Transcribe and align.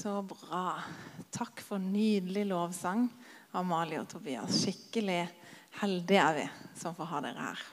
Så 0.00 0.22
bra. 0.24 0.78
Takk 1.28 1.60
for 1.60 1.82
nydelig 1.82 2.46
lovsang, 2.48 3.02
Amalie 3.52 3.98
og 4.00 4.06
Tobias. 4.08 4.62
Skikkelig 4.62 5.26
heldige 5.76 6.22
er 6.22 6.36
vi 6.38 6.44
som 6.80 6.94
får 6.96 7.10
ha 7.10 7.20
dere 7.26 7.48
her. 7.50 7.64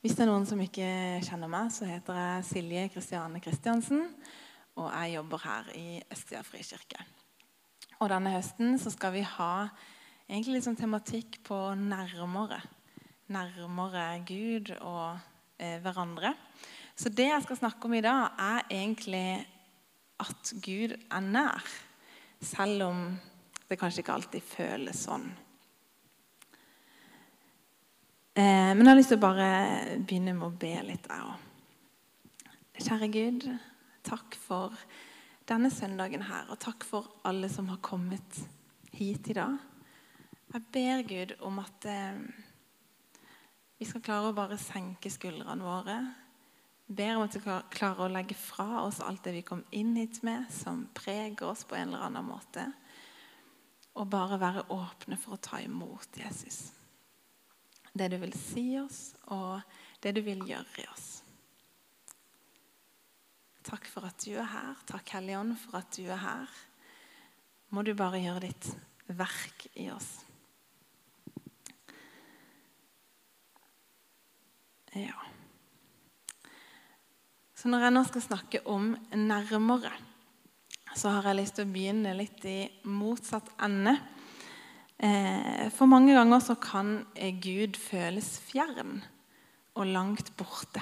Hvis 0.00 0.16
det 0.16 0.24
er 0.24 0.30
noen 0.30 0.48
som 0.48 0.62
ikke 0.64 0.88
kjenner 1.26 1.52
meg, 1.52 1.68
så 1.74 1.84
heter 1.84 2.16
jeg 2.22 2.48
Silje 2.48 2.86
Kristiane 2.94 3.42
Kristiansen. 3.44 4.06
Og 4.80 4.88
jeg 4.88 5.18
jobber 5.18 5.44
her 5.44 5.70
i 5.76 5.84
Østsida 6.00 6.40
frikirke. 6.48 7.04
Og 8.00 8.08
denne 8.14 8.32
høsten 8.38 8.80
så 8.80 8.96
skal 8.96 9.18
vi 9.18 9.26
ha 9.36 9.52
egentlig 10.30 10.62
litt 10.62 10.70
sånn 10.70 10.80
tematikk 10.80 11.42
på 11.44 11.62
nærmere. 11.76 12.62
Nærmere 13.28 14.10
Gud 14.24 14.72
og 14.78 15.20
eh, 15.60 15.76
hverandre. 15.84 16.32
Så 16.96 17.12
det 17.12 17.28
jeg 17.34 17.44
skal 17.50 17.66
snakke 17.66 17.84
om 17.84 18.00
i 18.00 18.06
dag, 18.08 18.30
er 18.40 18.78
egentlig 18.80 19.26
at 20.20 20.52
Gud 20.62 20.94
er 20.96 21.24
nær, 21.24 21.66
selv 22.40 22.86
om 22.88 23.04
det 23.68 23.78
kanskje 23.78 24.02
ikke 24.02 24.16
alltid 24.16 24.44
føles 24.44 25.04
sånn. 25.06 25.28
Eh, 28.34 28.70
men 28.74 28.84
jeg 28.84 28.90
har 28.90 28.98
lyst 28.98 29.12
til 29.12 29.20
å 29.20 29.24
bare 29.24 29.50
begynne 29.98 30.34
med 30.38 30.48
å 30.48 30.58
be 30.60 30.74
litt, 30.86 31.08
jeg 31.10 31.26
òg. 31.26 31.46
Kjære 32.80 33.08
Gud, 33.12 33.46
takk 34.06 34.36
for 34.40 34.76
denne 35.50 35.68
søndagen 35.74 36.22
her, 36.24 36.46
og 36.48 36.60
takk 36.62 36.86
for 36.86 37.10
alle 37.28 37.50
som 37.52 37.68
har 37.68 37.82
kommet 37.84 38.38
hit 38.96 39.28
i 39.28 39.36
dag. 39.36 39.58
Jeg 40.50 40.66
ber 40.74 41.04
Gud 41.06 41.34
om 41.46 41.60
at 41.62 41.86
eh, 41.90 42.22
vi 43.78 43.88
skal 43.88 44.02
klare 44.04 44.30
å 44.30 44.36
bare 44.36 44.58
senke 44.60 45.12
skuldrene 45.12 45.66
våre 45.66 45.98
ber 46.90 47.16
om 47.16 47.22
at 47.22 47.36
vi 47.38 47.56
klarer 47.70 48.06
å 48.06 48.10
legge 48.10 48.34
fra 48.34 48.82
oss 48.82 48.98
alt 49.04 49.22
det 49.22 49.36
vi 49.36 49.46
kom 49.46 49.62
inn 49.70 49.94
hit 49.94 50.22
med, 50.26 50.48
som 50.50 50.88
preger 50.94 51.46
oss 51.52 51.62
på 51.64 51.78
en 51.78 51.92
eller 51.92 52.08
annen 52.08 52.26
måte. 52.26 52.66
Og 53.94 54.08
bare 54.10 54.40
være 54.42 54.66
åpne 54.74 55.18
for 55.20 55.36
å 55.36 55.42
ta 55.42 55.60
imot 55.62 56.18
Jesus. 56.18 56.72
Det 57.94 58.10
du 58.10 58.18
vil 58.22 58.34
si 58.34 58.66
oss, 58.80 59.12
og 59.30 59.62
det 60.02 60.16
du 60.18 60.22
vil 60.26 60.42
gjøre 60.46 60.82
i 60.82 60.88
oss. 60.90 61.08
Takk 63.66 63.86
for 63.90 64.06
at 64.08 64.18
du 64.24 64.34
er 64.34 64.50
her. 64.50 64.78
Takk, 64.88 65.14
Hellige 65.14 65.38
Ånd, 65.38 65.56
for 65.62 65.78
at 65.78 65.94
du 65.94 66.06
er 66.08 66.22
her. 66.22 66.60
Må 67.70 67.84
du 67.86 67.92
bare 67.94 68.22
gjøre 68.22 68.48
ditt 68.48 68.70
verk 69.14 69.68
i 69.78 69.90
oss. 69.94 70.08
Ja. 74.98 75.14
Så 77.60 77.68
når 77.68 77.82
jeg 77.84 77.92
nå 77.92 78.00
skal 78.08 78.22
snakke 78.24 78.60
om 78.72 78.94
nærmere, 79.12 79.90
så 80.96 81.10
har 81.12 81.26
jeg 81.28 81.36
lyst 81.42 81.58
til 81.58 81.66
å 81.66 81.72
begynne 81.74 82.14
litt 82.16 82.44
i 82.48 82.62
motsatt 82.88 83.50
ende. 83.60 83.92
Eh, 84.96 85.66
for 85.74 85.90
mange 85.90 86.14
ganger 86.16 86.40
så 86.40 86.56
kan 86.56 87.02
Gud 87.44 87.76
føles 87.76 88.30
fjern 88.46 89.02
og 89.76 89.92
langt 89.92 90.32
borte. 90.40 90.80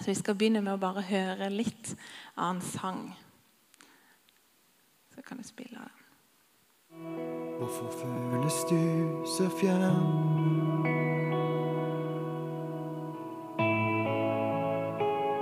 Så 0.00 0.10
vi 0.10 0.16
skal 0.18 0.34
begynne 0.40 0.64
med 0.66 0.74
å 0.74 0.82
bare 0.82 1.06
høre 1.06 1.50
litt 1.54 1.94
av 2.34 2.56
en 2.56 2.62
sang. 2.74 3.04
Så 5.14 5.22
kan 5.22 5.38
du 5.38 5.46
spille 5.46 5.78
den. 5.78 5.94
Hvorfor 7.62 7.94
føles 8.02 8.64
du 8.66 8.82
så 9.38 9.46
fjern? 9.62 10.48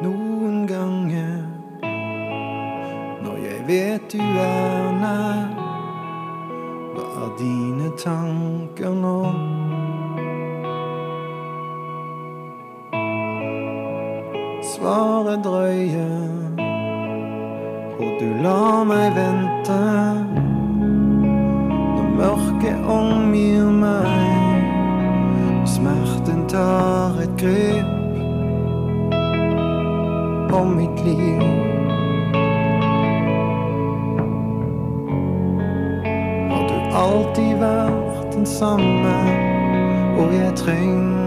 noen 0.07 0.26
ganger 0.67 1.43
når 3.23 3.37
jeg 3.37 3.61
vet 3.69 4.13
du 4.13 4.19
er 4.19 4.93
nær. 5.01 5.49
Hva 6.95 7.05
er 7.25 7.33
dine 7.39 7.91
tanker 7.99 8.95
nå? 8.95 9.21
Svaret 14.75 15.45
drøyer, 15.45 16.57
og 17.99 18.11
du 18.21 18.31
lar 18.43 18.85
meg 18.85 19.13
vente. 19.17 20.26
Om 30.57 30.77
mitt 30.77 31.05
liv. 31.05 31.41
Har 36.51 36.69
du 36.69 36.97
alltid 36.97 37.59
vært 37.61 38.33
den 38.33 38.47
samme, 38.47 39.17
og 40.19 40.35
jeg 40.35 40.53
trenger 40.57 41.26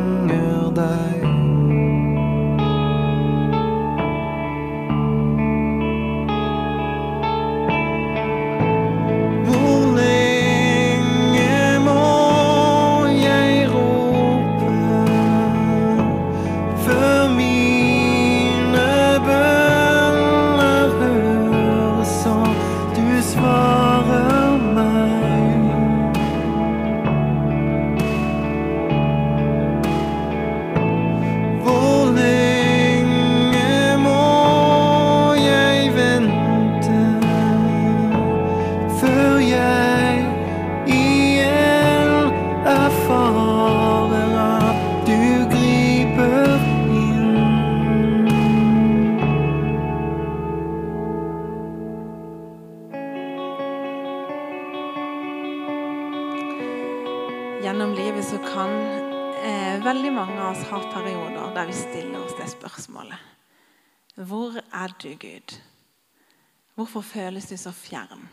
føles 67.09 67.49
du 67.49 67.57
så 67.57 67.73
fjern? 67.75 68.27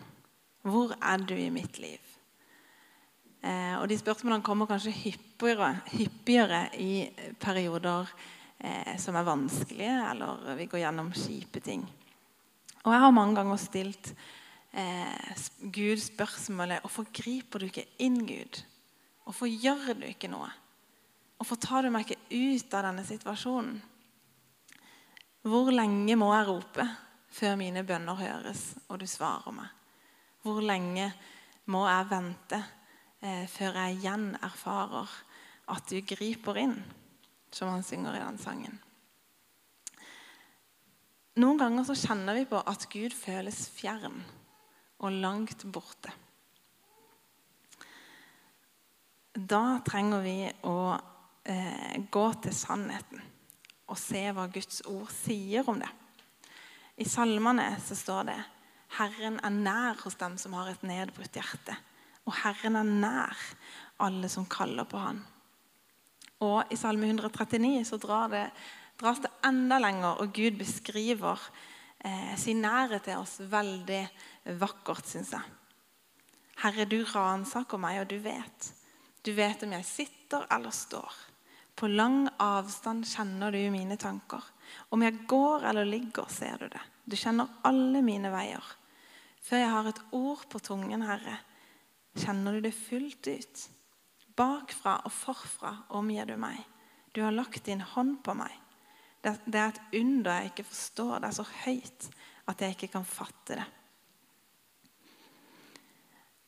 Hvor 0.66 0.94
er 0.98 1.22
du 1.22 1.34
i 1.38 1.50
mitt 1.54 1.78
liv? 1.78 2.02
Eh, 3.46 3.74
og 3.78 3.86
De 3.88 3.98
spørsmålene 3.98 4.44
kommer 4.44 4.68
kanskje 4.68 4.94
hyppigere, 4.94 5.76
hyppigere 5.92 6.62
i 6.82 7.06
perioder 7.40 8.08
eh, 8.58 8.96
som 8.98 9.16
er 9.16 9.28
vanskelige, 9.28 9.98
eller 10.10 10.56
vi 10.58 10.66
går 10.70 10.82
gjennom 10.82 11.12
kjipe 11.14 11.62
ting. 11.62 11.86
Og 12.84 12.92
Jeg 12.92 13.02
har 13.02 13.14
mange 13.14 13.38
ganger 13.38 13.60
stilt 13.60 14.12
eh, 14.72 15.46
Gud 15.62 16.02
spørsmålet 16.02 16.82
hvorfor 16.82 17.06
griper 17.14 17.62
du 17.62 17.70
ikke 17.70 17.86
inn, 18.02 18.20
Gud? 18.26 18.62
Hvorfor 19.26 19.50
gjør 19.50 19.94
du 19.98 20.06
ikke 20.06 20.30
noe? 20.30 20.50
Hvorfor 21.36 21.58
tar 21.60 21.84
du 21.84 21.92
meg 21.92 22.06
ikke 22.06 22.22
ut 22.30 22.74
av 22.78 22.86
denne 22.88 23.04
situasjonen? 23.06 23.80
Hvor 25.46 25.70
lenge 25.70 26.16
må 26.18 26.32
jeg 26.32 26.46
rope 26.48 26.86
før 27.36 27.58
mine 27.60 27.84
bønner 27.84 28.16
høres 28.16 28.70
og 28.88 29.00
du 29.02 29.06
svarer 29.10 29.54
meg? 29.54 29.68
Hvor 30.44 30.62
lenge 30.64 31.10
må 31.72 31.82
jeg 31.88 32.08
vente 32.10 32.60
eh, 33.20 33.44
før 33.50 33.80
jeg 33.82 33.98
igjen 33.98 34.30
erfarer 34.40 35.12
at 35.74 35.88
du 35.90 35.98
griper 36.06 36.60
inn, 36.62 36.76
som 37.50 37.72
han 37.74 37.84
synger 37.86 38.16
i 38.16 38.22
den 38.22 38.38
sangen? 38.40 38.78
Noen 41.36 41.58
ganger 41.60 41.84
så 41.84 41.96
kjenner 41.98 42.38
vi 42.38 42.46
på 42.48 42.62
at 42.64 42.86
Gud 42.88 43.12
føles 43.12 43.66
fjern 43.76 44.22
og 45.04 45.18
langt 45.20 45.66
borte. 45.68 46.14
Da 49.36 49.82
trenger 49.84 50.22
vi 50.24 50.38
å 50.64 50.78
eh, 51.44 51.98
gå 52.08 52.26
til 52.40 52.56
sannheten 52.56 53.20
og 53.86 54.00
se 54.00 54.22
hva 54.32 54.46
Guds 54.48 54.80
ord 54.88 55.12
sier 55.12 55.68
om 55.68 55.82
det. 55.82 55.90
I 56.96 57.04
salmene 57.08 57.68
så 57.84 57.96
står 57.98 58.28
det 58.30 58.38
Herren 58.96 59.40
er 59.44 59.52
nær 59.52 59.98
hos 60.04 60.16
dem 60.20 60.36
som 60.40 60.54
har 60.56 60.70
et 60.70 60.84
nedbrutt 60.86 61.36
hjerte. 61.36 61.74
Og 62.26 62.34
Herren 62.42 62.78
er 62.80 62.86
nær 62.86 63.42
alle 64.02 64.30
som 64.32 64.46
kaller 64.48 64.88
på 64.88 65.00
Han. 65.00 65.20
Og 66.44 66.72
I 66.72 66.76
Salme 66.76 67.08
139 67.08 67.84
så 67.88 67.96
drar 68.00 68.28
det, 68.32 68.44
dras 69.00 69.22
det 69.24 69.32
enda 69.46 69.78
lenger, 69.80 70.20
og 70.20 70.34
Gud 70.36 70.58
beskriver 70.60 71.40
eh, 72.04 72.34
sin 72.36 72.60
nærhet 72.64 73.06
til 73.08 73.22
oss 73.22 73.38
veldig 73.40 74.02
vakkert, 74.60 75.08
syns 75.08 75.32
jeg. 75.32 75.54
Herre, 76.60 76.84
du 76.88 77.02
ransaker 77.08 77.80
meg, 77.80 78.02
og 78.02 78.10
du 78.12 78.18
vet. 78.24 78.68
Du 79.24 79.32
vet 79.36 79.64
om 79.64 79.72
jeg 79.76 79.88
sitter 79.88 80.44
eller 80.52 80.72
står. 80.72 81.16
På 81.76 81.88
lang 81.88 82.26
avstand 82.40 83.04
kjenner 83.08 83.52
du 83.52 83.60
mine 83.72 83.96
tanker. 84.00 84.44
Om 84.94 85.02
jeg 85.02 85.22
går 85.28 85.68
eller 85.70 85.88
ligger, 85.88 86.28
ser 86.32 86.58
du 86.60 86.68
det. 86.72 86.82
Du 87.04 87.16
kjenner 87.18 87.50
alle 87.66 88.02
mine 88.02 88.30
veier. 88.32 88.64
Før 89.46 89.62
jeg 89.62 89.72
har 89.72 89.88
et 89.90 90.02
ord 90.16 90.44
på 90.50 90.58
tungen, 90.58 91.04
Herre, 91.06 91.38
kjenner 92.18 92.56
du 92.56 92.64
det 92.64 92.74
fullt 92.74 93.28
ut. 93.28 93.64
Bakfra 94.36 94.98
og 95.06 95.14
forfra 95.14 95.72
omgir 95.96 96.28
du 96.28 96.36
meg. 96.40 96.58
Du 97.14 97.22
har 97.22 97.34
lagt 97.34 97.64
din 97.68 97.80
hånd 97.80 98.18
på 98.26 98.34
meg. 98.36 98.52
Det 99.22 99.58
er 99.58 99.72
et 99.72 99.96
under 100.02 100.40
jeg 100.40 100.52
ikke 100.52 100.68
forstår. 100.68 101.18
Det 101.22 101.28
er 101.30 101.38
så 101.38 101.46
høyt 101.64 102.08
at 102.46 102.62
jeg 102.62 102.76
ikke 102.76 102.92
kan 102.98 103.06
fatte 103.08 103.58
det. 103.58 103.66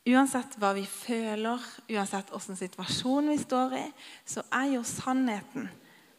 Uansett 0.09 0.55
hva 0.57 0.71
vi 0.73 0.85
føler, 0.87 1.63
uansett 1.91 2.31
hvilken 2.31 2.57
situasjon 2.57 3.29
vi 3.29 3.37
står 3.41 3.75
i, 3.77 3.85
så 4.25 4.41
er 4.55 4.71
jo 4.73 4.83
sannheten 4.87 5.67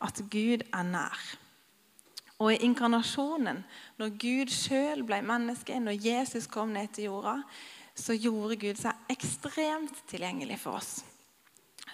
at 0.04 0.20
Gud 0.30 0.62
er 0.68 0.84
nær. 0.86 1.22
Og 2.40 2.54
i 2.54 2.62
inkarnasjonen, 2.64 3.60
når 4.00 4.14
Gud 4.20 4.52
sjøl 4.54 5.04
ble 5.04 5.20
menneske, 5.24 5.76
når 5.76 5.98
Jesus 6.00 6.48
kom 6.48 6.72
ned 6.72 6.88
til 6.96 7.10
jorda, 7.10 7.36
så 7.94 8.16
gjorde 8.16 8.56
Gud 8.60 8.80
seg 8.80 9.12
ekstremt 9.12 9.98
tilgjengelig 10.08 10.56
for 10.62 10.80
oss. 10.80 11.02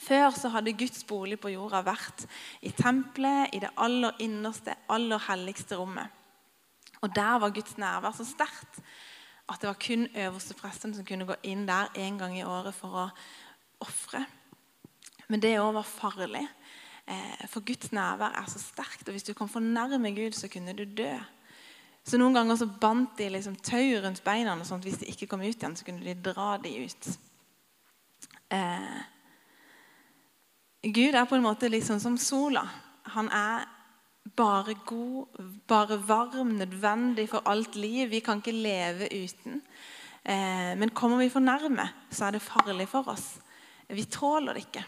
Før 0.07 0.31
så 0.37 0.53
hadde 0.55 0.77
Guds 0.79 1.03
bolig 1.09 1.39
på 1.43 1.51
jorda 1.51 1.81
vært 1.83 2.27
i 2.63 2.71
tempelet, 2.71 3.57
i 3.57 3.63
det 3.65 3.73
aller 3.83 4.15
innerste, 4.23 4.77
aller 4.93 5.23
helligste 5.27 5.79
rommet. 5.81 6.13
Og 7.03 7.11
Der 7.15 7.39
var 7.43 7.51
Guds 7.51 7.79
nærvær 7.79 8.15
så 8.15 8.25
sterkt 8.25 8.81
at 9.49 9.61
det 9.61 9.69
var 9.69 9.79
kun 9.83 10.09
øverste 10.15 10.55
presten 10.59 10.95
som 10.95 11.07
kunne 11.07 11.27
gå 11.27 11.35
inn 11.43 11.67
der 11.67 11.91
en 11.95 12.19
gang 12.19 12.39
i 12.39 12.47
året 12.47 12.75
for 12.75 13.03
å 13.03 13.09
ofre. 13.83 14.25
Men 15.29 15.43
det 15.43 15.59
òg 15.59 15.75
var 15.75 15.87
farlig, 15.87 16.47
for 17.47 17.63
Guds 17.63 17.93
nærvær 17.95 18.35
er 18.35 18.47
så 18.51 18.59
sterkt. 18.59 19.07
Og 19.07 19.15
hvis 19.15 19.27
du 19.27 19.35
kom 19.35 19.49
for 19.49 19.63
nærme 19.63 20.11
Gud, 20.11 20.35
så 20.35 20.49
kunne 20.51 20.75
du 20.75 20.85
dø. 20.85 21.13
Så 22.07 22.19
Noen 22.19 22.35
ganger 22.35 22.59
så 22.59 22.69
bandt 22.71 23.19
de 23.19 23.29
liksom 23.35 23.57
tau 23.67 24.01
rundt 24.03 24.23
beina, 24.25 24.55
og 24.55 24.67
sånt. 24.67 24.85
hvis 24.87 25.01
de 25.01 25.11
ikke 25.11 25.27
kom 25.27 25.43
ut 25.43 25.57
igjen, 25.57 25.77
så 25.77 25.85
kunne 25.85 26.05
de 26.07 26.15
dra 26.15 26.57
de 26.63 26.73
ut. 26.87 27.09
Eh, 28.55 28.99
Gud 30.87 31.15
er 31.19 31.27
på 31.27 31.35
en 31.35 31.43
måte 31.43 31.71
liksom 31.71 31.99
som 32.01 32.19
sola. 32.19 32.63
Han 33.15 33.29
er 33.35 33.67
bare 34.37 34.75
god, 34.87 35.27
bare 35.67 35.99
varm, 36.09 36.55
nødvendig 36.61 37.29
for 37.29 37.43
alt 37.47 37.75
liv. 37.77 38.11
Vi 38.11 38.21
kan 38.21 38.39
ikke 38.39 38.55
leve 38.55 39.11
uten. 39.11 39.63
Eh, 40.23 40.75
men 40.79 40.95
kommer 40.95 41.19
vi 41.19 41.29
for 41.31 41.43
nærme, 41.43 41.89
så 42.11 42.27
er 42.27 42.37
det 42.37 42.43
farlig 42.43 42.89
for 42.89 43.09
oss. 43.09 43.39
Vi 43.89 44.05
tåler 44.05 44.55
det 44.55 44.67
ikke. 44.67 44.85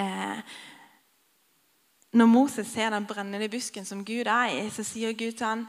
Eh, 0.00 0.40
når 2.12 2.28
Moses 2.28 2.68
ser 2.68 2.90
den 2.92 3.06
brennende 3.08 3.48
busken 3.48 3.86
som 3.88 4.04
Gud 4.04 4.28
er 4.28 4.52
i, 4.52 4.64
så 4.70 4.84
sier 4.84 5.12
Gud 5.12 5.32
til 5.32 5.46
han, 5.46 5.66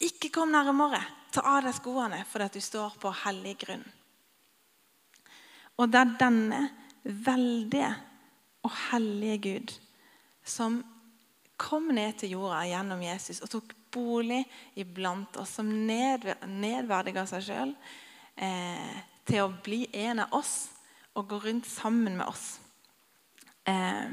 'Ikke 0.00 0.28
kom 0.28 0.48
nærmere. 0.48 1.00
Ta 1.32 1.40
av 1.40 1.62
deg 1.62 1.74
skoene, 1.74 2.24
fordi 2.28 2.48
du 2.54 2.60
står 2.60 2.96
på 3.00 3.12
hellig 3.24 3.56
grunn.' 3.58 3.92
Og 5.78 5.92
det 5.92 6.00
er 6.00 6.16
denne 6.20 6.70
veldige 7.04 7.94
og 8.62 8.72
hellige 8.90 9.38
Gud 9.38 9.72
som 10.44 10.84
kom 11.56 11.82
ned 11.82 12.18
til 12.20 12.30
jorda 12.36 12.64
gjennom 12.68 13.02
Jesus 13.02 13.40
og 13.40 13.50
tok 13.50 13.74
bolig 13.92 14.44
iblant 14.76 15.36
oss, 15.40 15.56
som 15.56 15.68
nedverdiga 15.86 17.26
seg 17.26 17.44
sjøl 17.46 17.74
eh, 18.36 18.96
til 19.24 19.44
å 19.44 19.52
bli 19.64 19.86
en 19.92 20.24
av 20.26 20.36
oss 20.36 20.68
og 21.16 21.28
gå 21.30 21.40
rundt 21.46 21.68
sammen 21.68 22.18
med 22.18 22.28
oss. 22.28 22.58
Eh, 23.64 24.12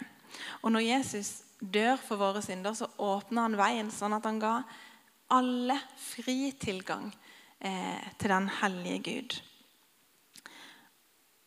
og 0.63 0.71
når 0.71 0.87
Jesus 0.87 1.33
dør 1.63 1.97
for 2.01 2.19
våre 2.19 2.41
synder, 2.43 2.75
så 2.75 2.89
åpna 2.97 3.47
han 3.47 3.57
veien 3.59 3.91
sånn 3.93 4.15
at 4.17 4.27
han 4.27 4.41
ga 4.41 4.57
alle 5.33 5.77
fri 5.97 6.51
tilgang 6.59 7.09
eh, 7.59 8.11
til 8.19 8.33
den 8.33 8.49
hellige 8.59 8.99
Gud. 9.07 9.35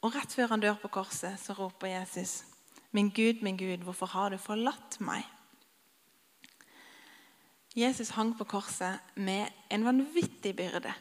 Og 0.06 0.14
Rett 0.14 0.32
før 0.32 0.54
han 0.54 0.62
dør 0.62 0.78
på 0.80 0.92
korset, 1.00 1.38
så 1.40 1.56
roper 1.58 1.92
Jesus 1.98 2.44
Min 2.94 3.10
Gud, 3.10 3.42
min 3.42 3.58
Gud, 3.60 3.82
hvorfor 3.84 4.08
har 4.14 4.30
du 4.30 4.38
forlatt 4.40 4.96
meg? 5.04 5.26
Jesus 7.76 8.14
hang 8.16 8.30
på 8.38 8.46
korset 8.48 9.18
med 9.20 9.52
en 9.68 9.84
vanvittig 9.84 10.54
byrde. 10.56 10.94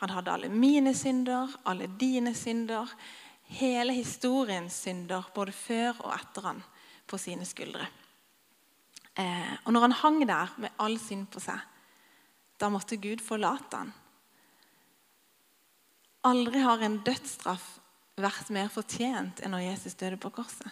Han 0.00 0.10
hadde 0.10 0.32
alle 0.32 0.48
mine 0.48 0.90
synder, 0.96 1.52
alle 1.68 1.86
dine 2.00 2.32
synder, 2.34 2.90
hele 3.46 3.94
historiens 3.94 4.74
synder, 4.74 5.28
både 5.34 5.52
før 5.54 6.00
og 6.00 6.14
etter 6.16 6.48
han, 6.48 6.62
på 7.06 7.18
sine 7.20 7.46
skuldre. 7.46 7.86
Eh, 9.18 9.54
og 9.64 9.74
når 9.74 9.86
han 9.86 9.98
hang 10.02 10.20
der 10.28 10.52
med 10.62 10.76
all 10.78 10.98
synd 11.02 11.26
på 11.32 11.42
seg, 11.42 11.58
da 12.60 12.68
måtte 12.70 13.00
Gud 13.00 13.22
forlate 13.24 13.82
han. 13.82 13.92
Aldri 16.28 16.60
har 16.60 16.82
en 16.84 17.00
dødsstraff 17.04 17.78
vært 18.20 18.50
mer 18.52 18.68
fortjent 18.72 19.40
enn 19.40 19.54
når 19.54 19.70
Jesus 19.70 19.96
døde 19.96 20.20
på 20.20 20.32
korset. 20.34 20.68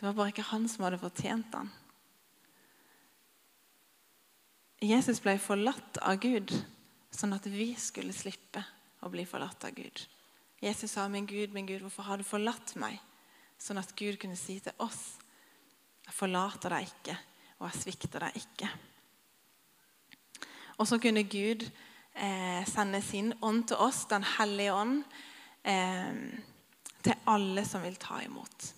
Det 0.00 0.06
var 0.06 0.16
bare 0.16 0.32
ikke 0.32 0.48
han 0.48 0.64
som 0.72 0.86
hadde 0.86 1.02
fortjent 1.02 1.52
han. 1.52 1.68
Jesus 4.80 5.20
ble 5.20 5.34
forlatt 5.36 6.00
av 6.00 6.16
Gud, 6.22 6.54
sånn 7.12 7.36
at 7.36 7.44
vi 7.52 7.74
skulle 7.76 8.16
slippe 8.16 8.62
å 9.04 9.10
bli 9.12 9.26
forlatt 9.28 9.66
av 9.68 9.76
Gud. 9.76 10.06
Jesus 10.60 10.92
sa, 10.92 11.08
'Min 11.08 11.26
Gud, 11.26 11.52
min 11.52 11.66
Gud, 11.66 11.80
hvorfor 11.80 12.02
har 12.02 12.16
du 12.16 12.24
forlatt 12.24 12.76
meg?' 12.76 13.00
Sånn 13.58 13.78
at 13.78 13.92
Gud 13.96 14.16
kunne 14.18 14.36
si 14.36 14.58
til 14.58 14.72
oss, 14.78 15.18
'Jeg 16.10 16.16
forlater 16.18 16.72
deg 16.74 16.88
ikke, 16.88 17.14
og 17.60 17.68
jeg 17.68 17.82
svikter 17.82 18.18
deg 18.18 18.32
ikke'. 18.34 18.70
Og 20.82 20.88
så 20.88 20.98
kunne 20.98 21.22
Gud 21.22 21.62
eh, 22.16 22.66
sende 22.66 22.98
sin 23.02 23.32
ånd 23.42 23.68
til 23.68 23.76
oss, 23.76 24.04
Den 24.10 24.24
hellige 24.24 24.74
ånd, 24.74 25.04
eh, 25.64 26.42
til 27.02 27.14
alle 27.26 27.64
som 27.64 27.82
vil 27.82 27.94
ta 27.94 28.18
imot. 28.24 28.74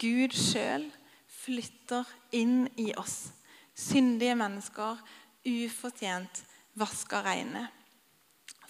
Gud 0.00 0.32
sjøl 0.32 0.88
flytter 1.28 2.08
inn 2.32 2.68
i 2.80 2.94
oss. 2.96 3.34
Syndige 3.74 4.34
mennesker, 4.34 4.96
ufortjent 5.44 6.44
vaska 6.74 7.20
reine. 7.22 7.68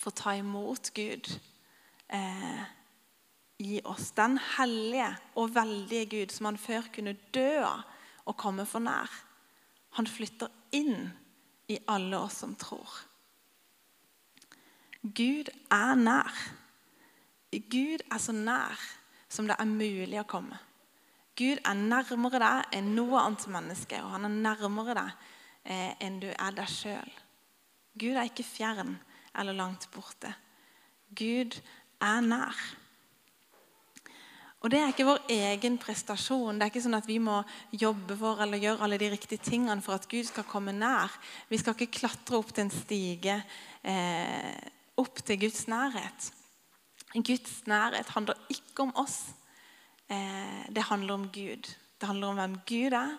å 0.05 0.11
ta 0.11 0.35
imot 0.35 0.91
Gud 0.95 1.31
eh, 2.09 2.65
i 3.59 3.81
oss. 3.85 4.11
Den 4.17 4.39
hellige 4.57 5.11
og 5.35 5.55
veldige 5.55 6.07
Gud 6.07 6.35
som 6.35 6.51
han 6.51 6.59
før 6.59 6.91
kunne 6.95 7.17
dø 7.35 7.63
av 7.65 7.85
og 8.25 8.37
komme 8.41 8.67
for 8.67 8.83
nær. 8.83 9.11
Han 9.99 10.09
flytter 10.09 10.51
inn 10.75 11.11
i 11.71 11.79
alle 11.89 12.19
oss 12.19 12.41
som 12.43 12.55
tror. 12.59 12.91
Gud 15.05 15.51
er 15.71 15.95
nær. 16.01 16.33
Gud 17.53 18.03
er 18.11 18.19
så 18.19 18.33
nær 18.33 18.81
som 19.29 19.47
det 19.49 19.57
er 19.59 19.69
mulig 19.69 20.19
å 20.21 20.29
komme. 20.29 20.59
Gud 21.35 21.59
er 21.67 21.75
nærmere 21.75 22.39
deg 22.41 22.77
enn 22.79 22.93
noe 22.95 23.19
annet 23.21 23.47
menneske, 23.51 23.99
og 24.03 24.13
han 24.15 24.29
er 24.29 24.37
nærmere 24.47 24.95
deg 24.95 25.25
eh, 25.67 25.93
enn 26.07 26.21
du 26.23 26.29
er 26.31 26.55
deg 26.55 26.71
sjøl. 26.71 27.11
Gud 27.99 28.15
er 28.15 28.31
ikke 28.31 28.47
fjern 28.47 28.95
eller 29.35 29.57
langt 29.59 29.89
borte. 29.95 30.31
Gud 31.15 31.59
er 32.03 32.23
nær. 32.23 32.59
Og 34.65 34.71
Det 34.73 34.79
er 34.81 34.95
ikke 34.95 35.05
vår 35.05 35.27
egen 35.29 35.75
prestasjon. 35.77 36.57
Det 36.57 36.65
er 36.65 36.71
ikke 36.73 36.81
sånn 36.81 36.97
at 36.97 37.09
vi 37.09 37.19
må 37.21 37.43
jobbe 37.77 38.15
for 38.17 38.39
eller 38.41 38.63
gjøre 38.63 38.87
alle 38.87 38.97
de 38.97 39.11
riktige 39.13 39.45
tingene 39.45 39.85
for 39.85 39.99
at 39.99 40.07
Gud 40.09 40.25
skal 40.25 40.47
komme 40.49 40.73
nær. 40.73 41.13
Vi 41.51 41.59
skal 41.61 41.77
ikke 41.77 41.99
klatre 41.99 42.39
opp 42.39 42.55
til 42.55 42.65
en 42.65 42.73
stige 42.73 43.35
eh, 43.85 44.57
opp 44.97 45.21
til 45.21 45.43
Guds 45.43 45.67
nærhet. 45.69 46.31
Guds 47.13 47.59
nærhet 47.69 48.15
handler 48.17 48.41
ikke 48.57 48.87
om 48.87 48.95
oss. 49.05 49.19
Eh, 50.09 50.65
det 50.73 50.89
handler 50.89 51.19
om 51.19 51.29
Gud. 51.29 51.69
Det 52.01 52.09
handler 52.09 52.33
om 52.33 52.41
hvem 52.41 52.57
Gud 52.65 52.97
er, 52.97 53.15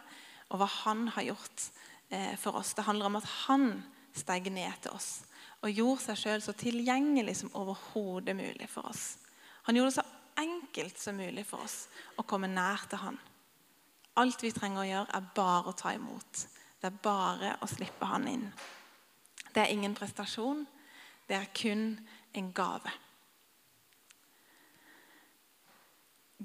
og 0.49 0.63
hva 0.63 0.71
han 0.81 1.07
har 1.13 1.29
gjort 1.29 1.69
eh, 2.09 2.33
for 2.41 2.57
oss. 2.57 2.73
Det 2.73 2.89
handler 2.89 3.11
om 3.11 3.21
at 3.21 3.29
han 3.45 3.69
steg 4.17 4.49
ned 4.49 4.81
til 4.81 4.97
oss 4.97 5.13
og 5.61 5.73
gjorde 5.73 6.01
seg 6.09 6.19
sjøl 6.19 6.41
så 6.41 6.57
tilgjengelig 6.57 7.37
som 7.37 7.53
overhodet 7.57 8.33
mulig 8.37 8.67
for 8.69 8.89
oss. 8.89 9.15
Han 9.69 9.77
gjorde 9.77 9.99
seg 9.99 10.14
enkelt 10.39 10.99
som 10.99 11.17
mulig 11.17 11.45
for 11.47 11.65
oss 11.65 11.85
å 12.19 12.25
komme 12.27 12.49
nær 12.51 12.85
til 12.89 13.01
han. 13.01 13.19
Alt 14.19 14.43
vi 14.43 14.51
trenger 14.55 14.83
å 14.83 14.87
gjøre, 14.87 15.11
er 15.17 15.31
bare 15.35 15.71
å 15.71 15.77
ta 15.77 15.91
imot. 15.95 16.45
Det 16.79 16.87
er 16.91 17.01
bare 17.03 17.55
å 17.63 17.69
slippe 17.69 18.07
han 18.07 18.27
inn. 18.31 18.45
Det 19.51 19.63
er 19.63 19.73
ingen 19.73 19.95
prestasjon. 19.95 20.65
Det 21.27 21.35
er 21.35 21.49
kun 21.55 21.87
en 22.35 22.51
gave. 22.55 22.91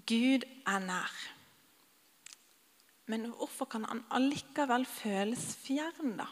Gud 0.07 0.47
er 0.67 0.83
nær. 0.83 1.15
Men 3.11 3.31
hvorfor 3.35 3.67
kan 3.71 3.85
han 3.91 4.05
allikevel 4.15 4.87
føles 4.87 5.43
fjern, 5.65 6.15
da? 6.21 6.29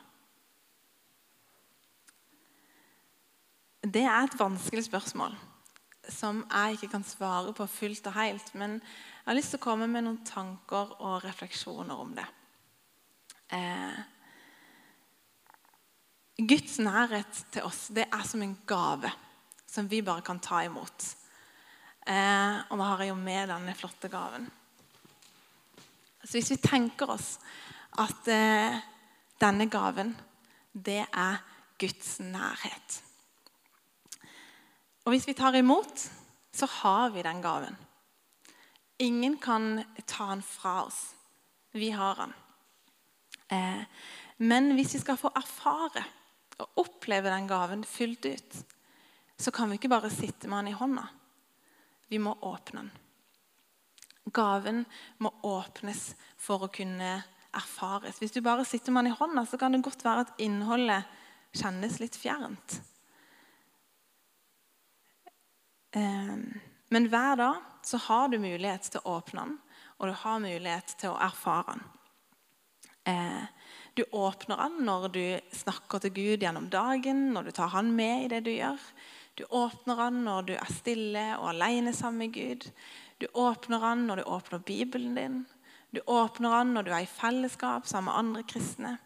Det 3.82 4.02
er 4.04 4.26
et 4.26 4.38
vanskelig 4.38 4.84
spørsmål 4.88 5.36
som 6.08 6.42
jeg 6.46 6.76
ikke 6.76 6.92
kan 6.96 7.04
svare 7.06 7.52
på 7.56 7.66
fullt 7.70 8.06
og 8.10 8.16
helt. 8.16 8.52
Men 8.58 8.78
jeg 8.78 9.28
har 9.28 9.36
lyst 9.36 9.54
til 9.54 9.60
å 9.60 9.66
komme 9.66 9.88
med 9.90 10.06
noen 10.06 10.20
tanker 10.26 10.94
og 10.98 11.24
refleksjoner 11.24 12.04
om 12.04 12.14
det. 12.16 12.26
Eh, 13.56 13.98
Guds 16.38 16.78
nærhet 16.84 17.40
til 17.52 17.66
oss 17.66 17.88
det 17.94 18.06
er 18.06 18.26
som 18.28 18.42
en 18.44 18.54
gave 18.68 19.10
som 19.68 19.88
vi 19.90 20.02
bare 20.04 20.24
kan 20.24 20.40
ta 20.40 20.62
imot. 20.64 21.08
Eh, 22.08 22.54
og 22.70 22.78
da 22.78 22.84
har 22.92 23.02
jeg 23.04 23.12
jo 23.12 23.18
med 23.20 23.50
denne 23.52 23.74
flotte 23.76 24.08
gaven. 24.12 24.46
Så 26.24 26.38
hvis 26.38 26.52
vi 26.54 26.62
tenker 26.62 27.10
oss 27.12 27.34
at 28.00 28.30
eh, 28.32 28.78
denne 29.40 29.68
gaven, 29.70 30.14
det 30.72 31.02
er 31.08 31.44
Guds 31.78 32.18
nærhet 32.24 33.02
og 35.08 35.14
hvis 35.14 35.24
vi 35.24 35.32
tar 35.32 35.56
imot, 35.56 36.02
så 36.52 36.66
har 36.68 37.14
vi 37.14 37.22
den 37.24 37.38
gaven. 37.40 37.76
Ingen 39.00 39.38
kan 39.40 39.80
ta 40.04 40.26
den 40.34 40.42
fra 40.44 40.82
oss. 40.84 41.14
Vi 41.72 41.88
har 41.96 42.18
den. 42.18 42.34
Eh, 43.48 43.86
men 44.36 44.74
hvis 44.76 44.92
vi 44.98 45.00
skal 45.00 45.16
få 45.16 45.30
erfare 45.32 46.02
og 46.60 46.82
oppleve 46.84 47.32
den 47.32 47.48
gaven 47.48 47.86
fullt 47.88 48.28
ut, 48.28 48.58
så 49.40 49.50
kan 49.50 49.70
vi 49.70 49.78
ikke 49.78 49.88
bare 49.88 50.12
sitte 50.12 50.44
med 50.44 50.58
den 50.66 50.74
i 50.74 50.76
hånda. 50.76 51.06
Vi 52.12 52.20
må 52.20 52.36
åpne 52.44 52.82
den. 52.82 52.92
Gaven 54.28 54.84
må 55.24 55.32
åpnes 55.40 56.10
for 56.36 56.68
å 56.68 56.72
kunne 56.74 57.14
erfares. 57.56 58.20
Hvis 58.20 58.36
du 58.36 58.42
bare 58.44 58.68
sitter 58.68 58.92
med 58.92 59.08
den 59.08 59.14
i 59.14 59.16
hånda, 59.16 59.46
så 59.48 59.56
kan 59.56 59.72
det 59.72 59.86
godt 59.88 60.04
være 60.04 60.28
at 60.28 60.36
innholdet 60.44 61.08
kjennes 61.56 61.96
litt 61.96 62.20
fjernt. 62.20 62.82
Ehm, 65.96 66.60
men 66.88 67.08
hver 67.08 67.36
dag 67.36 67.54
så 67.82 67.96
har 67.96 68.28
du 68.28 68.38
mulighet 68.38 68.90
til 68.92 69.00
å 69.04 69.18
åpne 69.18 69.44
den, 69.44 69.58
og 69.98 70.08
du 70.08 70.16
har 70.22 70.42
mulighet 70.42 70.96
til 71.00 71.14
å 71.14 71.20
erfare 71.28 71.74
den. 71.74 71.86
Eh, 73.08 73.44
du 73.94 74.04
åpner 74.12 74.56
den 74.56 74.84
når 74.86 75.08
du 75.12 75.24
snakker 75.52 76.02
til 76.04 76.12
Gud 76.14 76.44
gjennom 76.44 76.68
dagen, 76.70 77.32
når 77.34 77.48
du 77.48 77.50
tar 77.56 77.72
han 77.72 77.90
med 77.96 78.24
i 78.24 78.28
det 78.34 78.44
du 78.46 78.52
gjør. 78.52 78.78
Du 79.34 79.44
åpner 79.54 79.96
den 80.04 80.24
når 80.26 80.46
du 80.46 80.54
er 80.58 80.72
stille 80.74 81.24
og 81.38 81.48
alene 81.54 81.94
sammen 81.96 82.26
med 82.26 82.34
Gud. 82.34 82.68
Du 83.18 83.26
åpner 83.34 83.82
den 83.82 84.06
når 84.06 84.20
du 84.20 84.30
åpner 84.30 84.58
Bibelen 84.58 85.14
din. 85.18 85.40
Du 85.90 86.00
åpner 86.06 86.58
den 86.58 86.74
når 86.74 86.86
du 86.86 86.90
er 86.92 87.06
i 87.06 87.10
fellesskap 87.10 87.86
sammen 87.88 88.12
med 88.12 88.18
andre 88.18 88.42
kristne. 88.50 88.96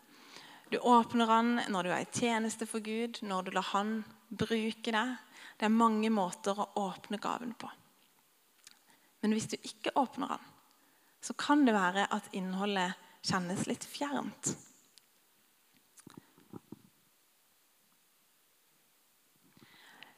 Du 0.73 0.79
åpner 0.79 1.29
den 1.29 1.61
når 1.73 1.85
du 1.85 1.91
er 1.93 2.05
i 2.05 2.13
tjeneste 2.13 2.67
for 2.67 2.81
Gud, 2.81 3.23
når 3.23 3.43
du 3.43 3.51
lar 3.53 3.71
Han 3.73 4.03
bruke 4.29 4.93
deg. 4.93 5.17
Det 5.59 5.69
er 5.69 5.75
mange 5.75 6.11
måter 6.11 6.59
å 6.59 6.71
åpne 6.83 7.21
gaven 7.23 7.55
på. 7.59 7.71
Men 9.23 9.37
hvis 9.37 9.51
du 9.53 9.57
ikke 9.61 9.95
åpner 9.99 10.35
den, 10.35 10.51
så 11.23 11.35
kan 11.39 11.63
det 11.67 11.77
være 11.77 12.09
at 12.11 12.33
innholdet 12.35 12.99
kjennes 13.23 13.67
litt 13.71 13.85
fjernt. 13.87 14.55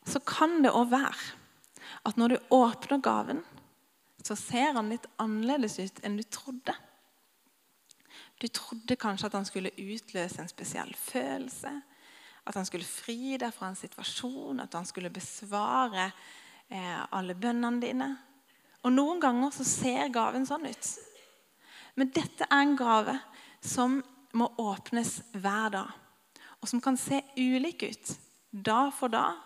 Så 0.08 0.20
kan 0.24 0.62
det 0.64 0.72
òg 0.72 0.88
være 0.92 1.34
at 2.08 2.18
når 2.20 2.34
du 2.34 2.54
åpner 2.56 3.00
gaven, 3.04 3.42
så 4.24 4.36
ser 4.36 4.72
han 4.76 4.88
litt 4.92 5.06
annerledes 5.20 5.76
ut 5.80 6.00
enn 6.04 6.16
du 6.16 6.24
trodde. 6.24 6.72
Du 8.40 8.48
trodde 8.48 8.96
kanskje 9.00 9.28
at 9.28 9.36
han 9.36 9.48
skulle 9.48 9.72
utløse 9.76 10.40
en 10.40 10.50
spesiell 10.50 10.92
følelse 10.96 11.72
at 12.44 12.58
han 12.58 12.66
skulle 12.68 12.86
fri 12.86 13.36
deg 13.40 13.52
fra 13.54 13.70
en 13.70 13.78
situasjon, 13.78 14.60
at 14.60 14.74
han 14.76 14.86
skulle 14.88 15.12
besvare 15.12 16.10
eh, 16.68 17.00
alle 17.16 17.36
bønnene 17.36 17.80
dine. 17.80 18.10
Og 18.84 18.92
Noen 18.92 19.20
ganger 19.22 19.54
så 19.54 19.64
ser 19.64 20.12
gaven 20.12 20.44
sånn 20.48 20.68
ut. 20.68 20.90
Men 21.96 22.10
dette 22.12 22.44
er 22.50 22.60
en 22.60 22.76
gave 22.76 23.16
som 23.64 24.00
må 24.36 24.50
åpnes 24.60 25.20
hver 25.32 25.72
dag. 25.72 25.94
Og 26.60 26.68
som 26.68 26.82
kan 26.84 26.98
se 27.00 27.22
ulik 27.38 27.86
ut 27.86 28.12
dag 28.50 28.92
for 28.96 29.12
dag 29.12 29.40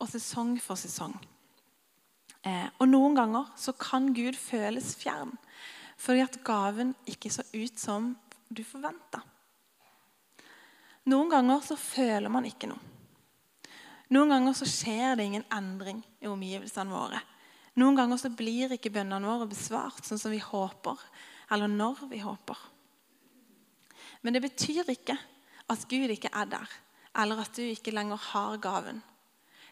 og 0.00 0.08
sesong 0.08 0.56
for 0.62 0.80
sesong. 0.80 1.14
Eh, 2.40 2.68
og 2.80 2.88
Noen 2.88 3.18
ganger 3.18 3.52
så 3.60 3.74
kan 3.76 4.14
Gud 4.16 4.38
føles 4.38 4.94
fjern 4.96 5.36
fordi 6.00 6.22
at 6.24 6.38
gaven 6.40 6.94
ikke 7.12 7.28
så 7.28 7.42
ut 7.52 7.76
som 7.76 8.14
du 8.48 8.62
forventa. 8.64 9.20
Noen 11.10 11.30
ganger 11.32 11.64
så 11.64 11.76
føler 11.80 12.30
man 12.30 12.46
ikke 12.46 12.70
noe. 12.70 12.86
Noen 14.10 14.32
ganger 14.34 14.56
så 14.58 14.66
skjer 14.66 15.16
det 15.16 15.26
ingen 15.26 15.46
endring 15.54 16.00
i 16.22 16.28
omgivelsene 16.30 16.90
våre. 16.90 17.20
Noen 17.78 17.98
ganger 17.98 18.18
så 18.18 18.30
blir 18.34 18.74
ikke 18.74 18.92
bønnene 18.94 19.26
våre 19.26 19.46
besvart 19.50 20.02
sånn 20.06 20.18
som 20.18 20.34
vi 20.34 20.40
håper, 20.42 20.98
eller 21.54 21.70
når 21.70 22.02
vi 22.10 22.18
håper. 22.22 22.58
Men 24.20 24.34
det 24.34 24.42
betyr 24.44 24.90
ikke 24.90 25.16
at 25.70 25.86
Gud 25.90 26.10
ikke 26.10 26.32
er 26.34 26.50
der, 26.50 26.74
eller 27.22 27.44
at 27.44 27.54
du 27.54 27.62
ikke 27.62 27.94
lenger 27.94 28.18
har 28.32 28.58
gaven. 28.62 28.98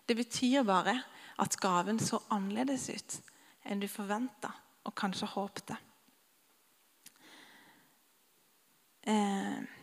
Det 0.07 0.17
betyr 0.17 0.63
bare 0.67 0.95
at 1.39 1.59
gaven 1.61 1.99
så 2.03 2.23
annerledes 2.35 2.89
ut 2.91 3.19
enn 3.69 3.83
du 3.83 3.89
forventa 3.91 4.55
og 4.87 4.95
kanskje 4.97 5.29
håpte. 5.35 5.77
Eh, 9.09 9.78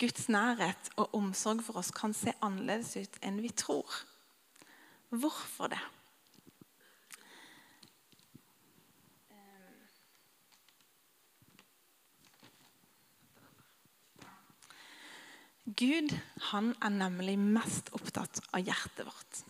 Guds 0.00 0.30
nærhet 0.32 0.88
og 0.96 1.12
omsorg 1.16 1.60
for 1.66 1.80
oss 1.80 1.90
kan 1.92 2.14
se 2.16 2.32
annerledes 2.40 2.94
ut 2.96 3.18
enn 3.26 3.40
vi 3.44 3.50
tror. 3.52 3.84
Hvorfor 5.12 5.68
det? 5.72 5.80
Gud 15.80 16.12
han 16.50 16.72
er 16.82 16.92
nemlig 16.92 17.36
mest 17.38 17.92
opptatt 17.94 18.40
av 18.56 18.64
hjertet 18.64 19.04
vårt. 19.06 19.42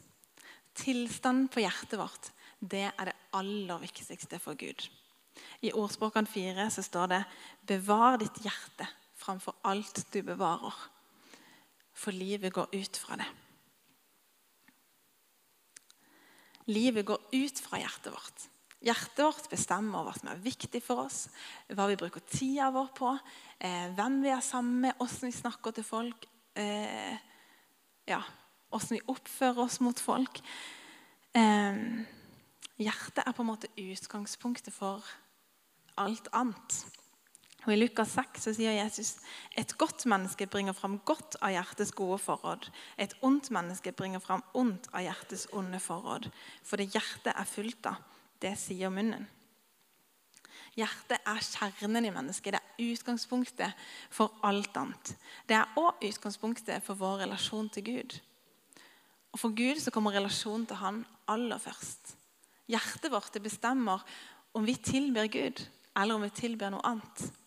Tilstanden 0.76 1.48
på 1.52 1.62
hjertet 1.62 1.98
vårt 2.00 2.32
det 2.60 2.88
er 2.90 3.08
det 3.08 3.16
aller 3.38 3.80
viktigste 3.86 4.40
for 4.42 4.58
Gud. 4.58 4.88
I 5.64 5.72
ordspråkene 5.72 6.28
fire 6.28 6.66
så 6.70 6.82
står 6.84 7.06
det 7.14 7.22
'bevar 7.66 8.18
ditt 8.18 8.42
hjerte' 8.44 8.88
framfor 9.30 9.54
alt 9.64 10.06
du 10.10 10.22
bevarer. 10.26 10.76
For 11.94 12.14
livet 12.14 12.52
går 12.54 12.72
ut 12.74 12.98
fra 12.98 13.18
det. 13.20 13.28
Livet 16.70 17.06
går 17.06 17.20
ut 17.34 17.60
fra 17.62 17.80
hjertet 17.80 18.12
vårt. 18.14 18.46
Hjertet 18.80 19.22
vårt 19.26 19.48
bestemmer 19.52 20.06
hva 20.06 20.14
som 20.16 20.30
er 20.32 20.40
viktig 20.40 20.80
for 20.82 21.04
oss, 21.04 21.26
hva 21.68 21.86
vi 21.90 21.98
bruker 22.00 22.22
tida 22.30 22.70
vår 22.72 22.92
på, 22.96 23.10
eh, 23.60 23.90
hvem 23.96 24.20
vi 24.24 24.30
er 24.32 24.40
sammen 24.40 24.86
med, 24.86 24.94
hvordan 24.96 25.28
vi 25.28 25.36
snakker 25.36 25.74
til 25.76 25.84
folk, 25.84 26.26
eh, 26.56 27.18
ja, 28.08 28.22
hvordan 28.70 28.96
vi 28.96 29.02
oppfører 29.12 29.66
oss 29.66 29.80
mot 29.80 30.00
folk. 30.00 30.40
Eh, 31.34 32.06
hjertet 32.80 33.26
er 33.26 33.36
på 33.36 33.42
en 33.42 33.52
måte 33.52 33.74
utgangspunktet 33.76 34.72
for 34.72 35.04
alt 35.98 36.28
annet. 36.32 36.99
Og 37.66 37.74
I 37.74 37.76
Lukas 37.76 38.14
6 38.16 38.46
så 38.46 38.54
sier 38.56 38.78
Jesus 38.78 39.18
et 39.58 39.74
godt 39.78 40.06
menneske 40.08 40.46
bringer 40.48 40.72
fram 40.76 40.98
godt 41.04 41.36
av 41.44 41.52
hjertets 41.52 41.92
gode 41.96 42.16
forråd. 42.22 42.70
Et 42.96 43.12
ondt 43.26 43.50
menneske 43.52 43.92
bringer 43.92 44.22
fram 44.24 44.44
ondt 44.56 44.88
av 44.94 45.04
hjertets 45.04 45.46
onde 45.52 45.80
forråd. 45.82 46.30
For 46.64 46.80
det 46.80 46.88
hjertet 46.94 47.34
er 47.34 47.48
fullt 47.48 47.90
av, 47.90 48.00
det 48.40 48.54
sier 48.60 48.92
munnen. 48.92 49.28
Hjertet 50.78 51.18
er 51.26 51.42
kjernen 51.44 52.06
i 52.06 52.12
mennesket. 52.14 52.54
Det 52.54 52.60
er 52.60 52.92
utgangspunktet 52.94 53.86
for 54.12 54.32
alt 54.46 54.76
annet. 54.78 55.14
Det 55.48 55.58
er 55.58 55.80
òg 55.80 56.00
utgangspunktet 56.06 56.84
for 56.86 56.96
vår 56.96 57.24
relasjon 57.26 57.68
til 57.74 57.84
Gud. 57.90 58.16
Og 59.34 59.38
For 59.38 59.54
Gud 59.54 59.78
så 59.82 59.92
kommer 59.94 60.14
relasjonen 60.14 60.66
til 60.66 60.80
Han 60.80 61.04
aller 61.28 61.58
først. 61.58 62.16
Hjertet 62.70 63.10
vårt 63.12 63.36
bestemmer 63.42 64.02
om 64.54 64.66
vi 64.66 64.74
tilber 64.74 65.26
Gud, 65.26 65.60
eller 65.96 66.14
om 66.14 66.22
vi 66.22 66.30
tilber 66.34 66.70
noe 66.70 66.86
annet. 66.86 67.39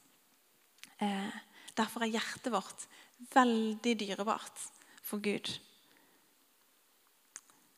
Eh, 1.03 1.35
derfor 1.75 2.05
er 2.05 2.13
hjertet 2.15 2.51
vårt 2.53 2.87
veldig 3.33 3.93
dyrebart 3.99 4.65
for 5.03 5.23
Gud. 5.23 5.49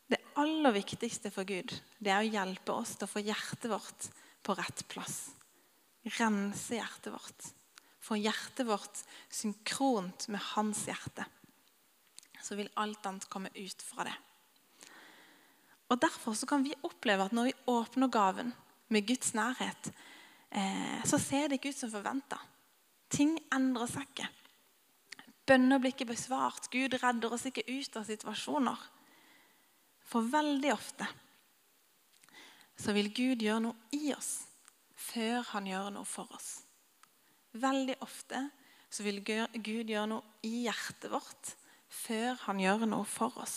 Det 0.06 0.20
aller 0.38 0.74
viktigste 0.76 1.32
for 1.34 1.48
Gud 1.48 1.72
det 1.98 2.12
er 2.12 2.22
å 2.22 2.30
hjelpe 2.30 2.76
oss 2.76 2.94
til 2.94 3.08
å 3.08 3.10
få 3.10 3.24
hjertet 3.24 3.70
vårt 3.72 4.10
på 4.46 4.54
rett 4.54 4.84
plass. 4.90 5.18
Rense 6.18 6.78
hjertet 6.78 7.10
vårt. 7.14 7.48
Få 7.98 8.18
hjertet 8.20 8.68
vårt 8.68 9.02
synkront 9.32 10.28
med 10.30 10.42
hans 10.52 10.84
hjerte. 10.86 11.26
Så 12.42 12.54
vil 12.54 12.70
alt 12.78 13.06
annet 13.08 13.26
komme 13.32 13.50
ut 13.56 13.82
fra 13.82 14.06
det. 14.06 14.14
Og 15.90 15.98
Derfor 16.02 16.38
kan 16.46 16.62
vi 16.66 16.74
oppleve 16.86 17.26
at 17.26 17.34
når 17.34 17.50
vi 17.50 17.58
åpner 17.70 18.10
gaven 18.10 18.52
med 18.90 19.06
Guds 19.06 19.32
nærhet, 19.34 19.90
eh, 20.50 21.02
så 21.06 21.18
ser 21.18 21.48
det 21.48 21.58
ikke 21.58 21.74
ut 21.74 21.78
som 21.78 21.90
forventa. 21.90 22.38
Ting 23.12 23.36
endrer 23.54 23.88
seg 23.90 24.08
ikke. 24.08 24.28
Bønner 25.46 25.78
blir 25.78 25.94
ikke 25.94 26.08
besvart. 26.10 26.66
Gud 26.72 26.96
redder 26.98 27.34
oss 27.34 27.46
ikke 27.46 27.66
ut 27.68 27.98
av 27.98 28.06
situasjoner. 28.08 28.80
For 30.06 30.26
veldig 30.30 30.72
ofte 30.74 31.06
så 32.76 32.92
vil 32.96 33.12
Gud 33.14 33.42
gjøre 33.42 33.62
noe 33.68 33.96
i 33.96 34.12
oss 34.14 34.46
før 35.06 35.44
han 35.52 35.68
gjør 35.70 35.92
noe 35.94 36.08
for 36.08 36.30
oss. 36.34 36.50
Veldig 37.56 37.96
ofte 38.04 38.42
så 38.90 39.04
vil 39.06 39.22
Gud 39.24 39.88
gjøre 39.88 40.08
noe 40.10 40.36
i 40.46 40.66
hjertet 40.66 41.10
vårt 41.12 41.54
før 41.92 42.36
han 42.46 42.60
gjør 42.60 42.86
noe 42.90 43.06
for 43.08 43.34
oss. 43.40 43.56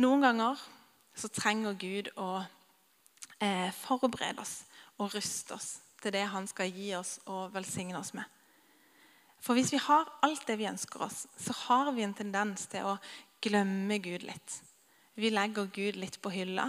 Noen 0.00 0.24
ganger 0.24 0.60
så 1.16 1.30
trenger 1.32 1.78
Gud 1.78 2.10
å 2.20 2.30
eh, 3.38 3.70
forberede 3.76 4.42
oss 4.42 4.60
og 4.98 5.14
ruste 5.14 5.56
oss 5.56 5.72
til 6.02 6.14
det 6.16 6.26
han 6.32 6.48
skal 6.50 6.72
gi 6.72 6.92
oss 6.98 7.18
og 7.30 7.54
velsigne 7.54 7.98
oss 8.00 8.14
med. 8.16 8.24
For 9.40 9.56
hvis 9.56 9.72
vi 9.72 9.80
har 9.80 10.08
alt 10.24 10.46
det 10.48 10.58
vi 10.60 10.68
ønsker 10.68 11.06
oss, 11.06 11.24
så 11.40 11.56
har 11.66 11.92
vi 11.96 12.04
en 12.04 12.16
tendens 12.16 12.66
til 12.72 12.84
å 12.84 12.98
glemme 13.40 13.96
Gud 14.04 14.26
litt. 14.28 14.58
Vi 15.16 15.30
legger 15.32 15.70
Gud 15.72 15.96
litt 16.00 16.20
på 16.22 16.32
hylla. 16.32 16.68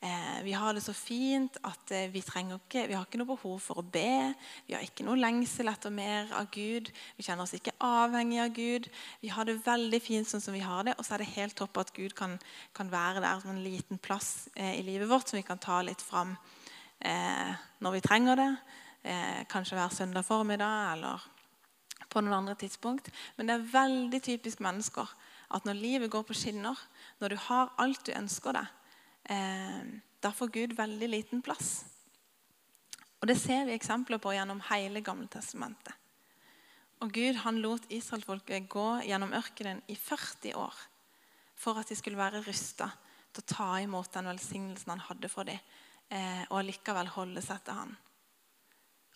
Eh, 0.00 0.42
vi 0.46 0.52
har 0.54 0.74
det 0.74 0.82
så 0.84 0.92
fint 0.94 1.56
at 1.66 1.90
vi 1.90 2.06
vi, 2.14 2.20
ikke, 2.22 2.84
vi 2.86 2.94
har 2.94 3.06
ikke 3.06 3.18
noe 3.18 3.30
behov 3.32 3.56
for 3.62 3.80
å 3.80 3.86
be. 3.86 4.34
Vi 4.66 4.74
har 4.76 4.84
ikke 4.86 5.06
noe 5.06 5.18
lengsel 5.18 5.70
etter 5.70 5.94
mer 5.94 6.30
av 6.38 6.50
Gud. 6.54 6.90
Vi 7.16 7.26
kjenner 7.26 7.46
oss 7.46 7.56
ikke 7.58 7.74
avhengig 7.82 8.38
av 8.42 8.52
Gud. 8.54 8.90
Vi 9.22 9.32
har 9.34 9.48
det 9.48 9.58
veldig 9.66 10.02
fint 10.02 10.30
sånn 10.30 10.42
som 10.42 10.54
vi 10.54 10.62
har 10.62 10.86
det, 10.86 10.94
og 10.98 11.06
så 11.06 11.16
er 11.16 11.24
det 11.24 11.32
helt 11.34 11.58
topp 11.58 11.82
at 11.82 11.94
Gud 11.96 12.14
kan, 12.18 12.38
kan 12.74 12.90
være 12.92 13.24
der 13.24 13.42
som 13.42 13.54
en 13.54 13.64
liten 13.64 13.98
plass 13.98 14.48
eh, 14.54 14.78
i 14.78 14.86
livet 14.86 15.10
vårt 15.10 15.30
som 15.30 15.38
vi 15.38 15.46
kan 15.46 15.58
ta 15.58 15.80
litt 15.86 16.02
fram 16.02 16.34
eh, 16.34 16.57
når 16.98 17.94
vi 17.94 18.00
trenger 18.02 18.36
det. 18.36 18.50
Eh, 19.02 19.44
kanskje 19.48 19.76
hver 19.78 19.88
søndag 19.94 20.24
formiddag 20.26 20.92
eller 20.92 21.22
på 22.10 22.20
noen 22.20 22.40
andre 22.40 22.56
tidspunkt. 22.58 23.10
Men 23.36 23.46
det 23.46 23.54
er 23.54 23.70
veldig 23.72 24.20
typisk 24.22 24.60
mennesker 24.64 25.06
at 25.54 25.64
når 25.64 25.78
livet 25.78 26.10
går 26.10 26.26
på 26.28 26.36
skinner, 26.36 26.76
når 27.20 27.32
du 27.32 27.36
har 27.46 27.72
alt 27.78 28.02
du 28.06 28.12
ønsker 28.12 28.58
deg, 28.58 28.66
eh, 29.30 29.86
da 30.22 30.30
får 30.34 30.52
Gud 30.52 30.76
veldig 30.76 31.08
liten 31.08 31.42
plass. 31.42 31.84
Og 33.20 33.28
Det 33.28 33.38
ser 33.38 33.64
vi 33.66 33.72
eksempler 33.72 34.18
på 34.18 34.32
gjennom 34.34 34.60
hele 34.70 35.00
Gamle 35.00 35.28
testamentet. 35.28 35.94
Og 37.00 37.12
Gud 37.12 37.34
han 37.34 37.62
lot 37.62 37.86
israelfolket 37.90 38.68
gå 38.68 39.02
gjennom 39.06 39.32
ørkenen 39.32 39.82
i 39.88 39.94
40 39.94 40.54
år 40.54 40.74
for 41.54 41.78
at 41.78 41.88
de 41.88 41.94
skulle 41.94 42.18
være 42.18 42.42
rusta 42.42 42.90
til 43.32 43.42
å 43.42 43.54
ta 43.54 43.80
imot 43.80 44.12
den 44.12 44.26
velsignelsen 44.26 44.90
han 44.90 45.00
hadde 45.00 45.28
for 45.28 45.44
dem, 45.44 45.58
eh, 46.10 46.44
og 46.48 46.64
likevel 46.66 47.10
holde 47.14 47.42
seg 47.44 47.62
til 47.66 47.78
han. 47.78 47.94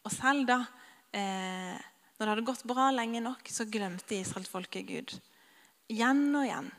Og 0.03 0.13
selv 0.13 0.47
da, 0.49 0.59
eh, 1.15 1.77
når 2.19 2.25
det 2.25 2.33
hadde 2.33 2.47
gått 2.47 2.65
bra 2.69 2.91
lenge 2.95 3.23
nok, 3.23 3.49
så 3.51 3.69
glemte 3.71 4.19
israelsfolket 4.19 4.87
Gud. 4.89 5.15
Igjen 5.93 6.25
og 6.35 6.47
igjen. 6.47 6.71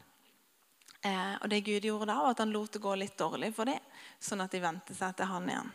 Eh, 1.03 1.36
og 1.41 1.50
det 1.51 1.63
Gud 1.67 1.84
gjorde 1.84 2.08
da, 2.12 2.20
var 2.24 2.36
at 2.36 2.43
han 2.43 2.53
lot 2.55 2.72
det 2.72 2.84
gå 2.84 2.93
litt 2.96 3.17
dårlig 3.20 3.51
for 3.55 3.67
dem, 3.67 3.91
sånn 4.24 4.43
at 4.43 4.53
de 4.53 4.62
vendte 4.63 4.96
seg 4.96 5.17
til 5.20 5.27
han 5.27 5.50
igjen. 5.51 5.74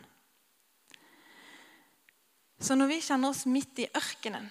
Så 2.59 2.75
når 2.75 2.89
vi 2.91 3.01
kjenner 3.05 3.31
oss 3.31 3.45
midt 3.47 3.79
i 3.85 3.87
ørkenen, 3.95 4.49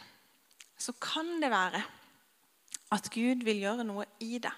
så 0.78 0.94
kan 1.02 1.40
det 1.42 1.50
være 1.52 1.82
at 2.94 3.10
Gud 3.12 3.42
vil 3.44 3.60
gjøre 3.60 3.84
noe 3.84 4.06
i 4.24 4.38
det 4.40 4.54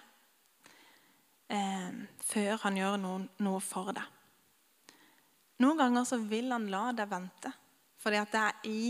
eh, 1.51 1.97
før 2.23 2.61
han 2.67 2.79
gjør 2.79 3.01
noe, 3.01 3.25
noe 3.43 3.63
for 3.65 3.91
det. 3.97 4.05
Noen 5.61 5.79
ganger 5.81 6.07
så 6.09 6.19
vil 6.25 6.50
han 6.55 6.69
la 6.73 6.88
deg 6.97 7.11
vente, 7.11 7.52
fordi 8.00 8.21
at 8.21 8.33
det 8.33 8.45
er 8.47 8.69
i 8.71 8.83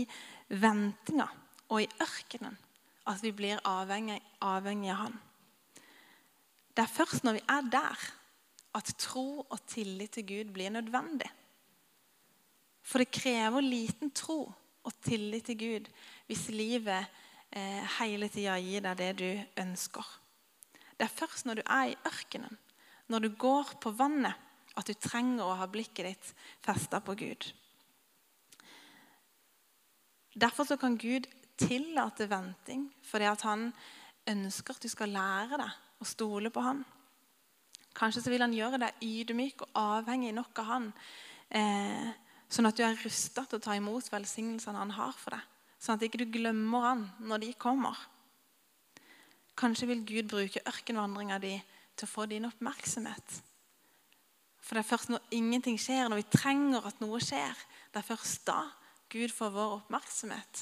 ventinga 0.61 1.27
og 1.71 1.81
i 1.83 1.89
ørkenen 2.03 2.57
at 3.09 3.21
vi 3.23 3.31
blir 3.35 3.61
avhengig, 3.67 4.19
avhengig 4.45 4.91
av 4.93 5.05
han. 5.05 5.19
Det 6.71 6.83
er 6.83 6.91
først 6.91 7.25
når 7.25 7.39
vi 7.39 7.45
er 7.51 7.69
der, 7.73 8.03
at 8.77 8.93
tro 9.01 9.41
og 9.41 9.57
tillit 9.67 10.13
til 10.15 10.27
Gud 10.27 10.53
blir 10.55 10.71
nødvendig. 10.71 11.27
For 12.81 13.03
det 13.03 13.11
krever 13.11 13.65
liten 13.65 14.13
tro 14.15 14.45
og 14.81 14.93
tillit 15.03 15.49
til 15.49 15.59
Gud 15.59 15.89
hvis 16.29 16.47
livet 16.53 17.09
eh, 17.51 17.83
hele 17.99 18.29
tida 18.31 18.55
gir 18.63 18.85
deg 18.85 19.01
det 19.01 19.11
du 19.19 19.61
ønsker. 19.61 20.07
Det 20.95 21.07
er 21.07 21.17
først 21.19 21.45
når 21.45 21.59
du 21.59 21.63
er 21.65 21.91
i 21.91 21.99
ørkenen, 22.07 22.55
når 23.11 23.25
du 23.25 23.29
går 23.35 23.75
på 23.83 23.91
vannet, 23.97 24.37
at 24.77 24.87
du 24.87 24.93
trenger 24.95 25.43
å 25.45 25.57
ha 25.59 25.67
blikket 25.67 26.07
ditt 26.07 26.31
festa 26.63 27.01
på 27.03 27.15
Gud. 27.19 27.49
Derfor 30.31 30.77
kan 30.79 30.95
Gud 30.97 31.27
tillate 31.59 32.27
venting, 32.31 32.87
fordi 33.03 33.27
han 33.43 33.71
ønsker 34.31 34.75
at 34.75 34.83
du 34.83 34.89
skal 34.89 35.11
lære 35.11 35.59
deg 35.59 36.01
å 36.01 36.07
stole 36.07 36.51
på 36.53 36.63
han. 36.63 36.83
Kanskje 37.97 38.23
så 38.23 38.31
vil 38.31 38.43
han 38.43 38.55
gjøre 38.55 38.79
deg 38.79 39.03
ydmyk 39.03 39.65
og 39.65 39.75
avhengig 39.75 40.31
nok 40.33 40.63
av 40.63 40.69
han, 40.69 40.93
eh, 41.49 42.13
sånn 42.47 42.67
at 42.67 42.77
du 42.77 42.83
er 42.83 42.95
rusta 43.03 43.43
til 43.45 43.59
å 43.59 43.63
ta 43.63 43.75
imot 43.75 44.07
velsignelsene 44.11 44.79
han 44.79 44.95
har 44.95 45.11
for 45.11 45.35
deg. 45.35 45.43
Sånn 45.81 45.97
at 45.97 46.05
ikke 46.05 46.23
du 46.23 46.31
glemmer 46.31 46.87
han 46.87 47.11
når 47.19 47.39
de 47.39 47.53
kommer. 47.53 47.97
Kanskje 49.57 49.87
vil 49.87 50.05
Gud 50.05 50.29
bruke 50.29 50.63
ørkenvandringa 50.65 51.39
di 51.41 51.61
til 51.95 52.07
å 52.07 52.11
få 52.11 52.25
din 52.29 52.45
oppmerksomhet. 52.45 53.41
For 54.71 54.79
det 54.79 54.85
er 54.85 54.87
først 54.87 55.09
når 55.11 55.33
ingenting 55.35 55.75
skjer, 55.75 56.05
når 56.07 56.21
vi 56.21 56.29
trenger 56.31 56.85
at 56.87 57.01
noe 57.03 57.17
skjer, 57.19 57.57
det 57.91 57.99
er 57.99 58.05
først 58.07 58.45
da 58.47 58.61
Gud 59.11 59.33
får 59.35 59.49
vår 59.51 59.73
oppmerksomhet. 59.81 60.61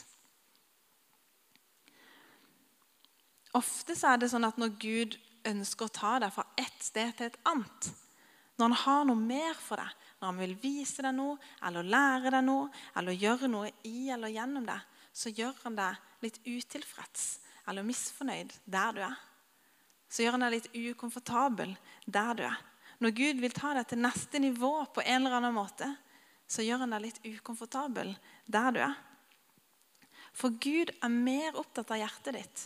Ofte 3.59 3.93
så 3.93 4.09
er 4.09 4.23
det 4.23 4.31
sånn 4.31 4.47
at 4.47 4.57
når 4.57 4.71
Gud 4.81 5.17
ønsker 5.45 5.85
å 5.85 5.93
ta 5.93 6.15
deg 6.23 6.33
fra 6.33 6.47
ett 6.57 6.81
sted 6.81 7.13
til 7.19 7.29
et 7.29 7.37
annet. 7.51 7.89
Når 8.57 8.65
han 8.65 8.77
har 8.81 9.05
noe 9.11 9.21
mer 9.29 9.61
for 9.61 9.77
deg, 9.77 9.91
når 10.17 10.31
han 10.31 10.41
vil 10.41 10.55
vise 10.63 11.05
deg 11.05 11.13
noe, 11.13 11.35
eller 11.69 11.91
lære 11.93 12.31
deg 12.33 12.47
noe, 12.47 12.71
eller 12.97 13.19
gjøre 13.27 13.49
noe 13.53 13.69
i 13.85 14.09
eller 14.09 14.33
gjennom 14.33 14.65
deg, 14.71 14.87
så 15.13 15.29
gjør 15.29 15.53
han 15.67 15.77
deg 15.77 16.25
litt 16.25 16.41
utilfreds 16.49 17.27
eller 17.69 17.85
misfornøyd 17.85 18.57
der 18.65 18.97
du 18.97 19.03
er. 19.05 19.21
Så 20.09 20.25
gjør 20.25 20.39
han 20.39 20.47
deg 20.47 20.57
litt 20.57 20.73
ukomfortabel 20.73 21.77
der 22.09 22.33
du 22.33 22.43
er. 22.49 22.57
Når 22.99 23.15
Gud 23.15 23.39
vil 23.39 23.55
ta 23.55 23.71
deg 23.77 23.87
til 23.87 24.01
neste 24.03 24.41
nivå 24.43 24.73
på 24.93 25.03
en 25.05 25.21
eller 25.21 25.37
annen 25.39 25.55
måte, 25.55 25.87
så 26.49 26.65
gjør 26.65 26.83
han 26.83 26.95
deg 26.95 27.05
litt 27.05 27.21
ukomfortabel 27.23 28.11
der 28.49 28.71
du 28.75 28.79
er. 28.83 28.97
For 30.35 30.55
Gud 30.61 30.91
er 30.91 31.11
mer 31.13 31.57
opptatt 31.59 31.91
av 31.93 32.01
hjertet 32.01 32.35
ditt, 32.35 32.65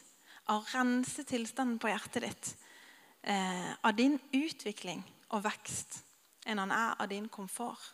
av 0.49 0.61
å 0.61 0.71
rense 0.73 1.25
tilstanden 1.27 1.79
på 1.81 1.91
hjertet 1.91 2.25
ditt, 2.25 2.53
eh, 3.21 3.73
av 3.81 3.93
din 3.95 4.17
utvikling 4.33 5.03
og 5.29 5.43
vekst 5.45 6.01
enn 6.45 6.59
han 6.59 6.71
er 6.71 6.95
av 6.99 7.07
din 7.09 7.29
komfort. 7.29 7.93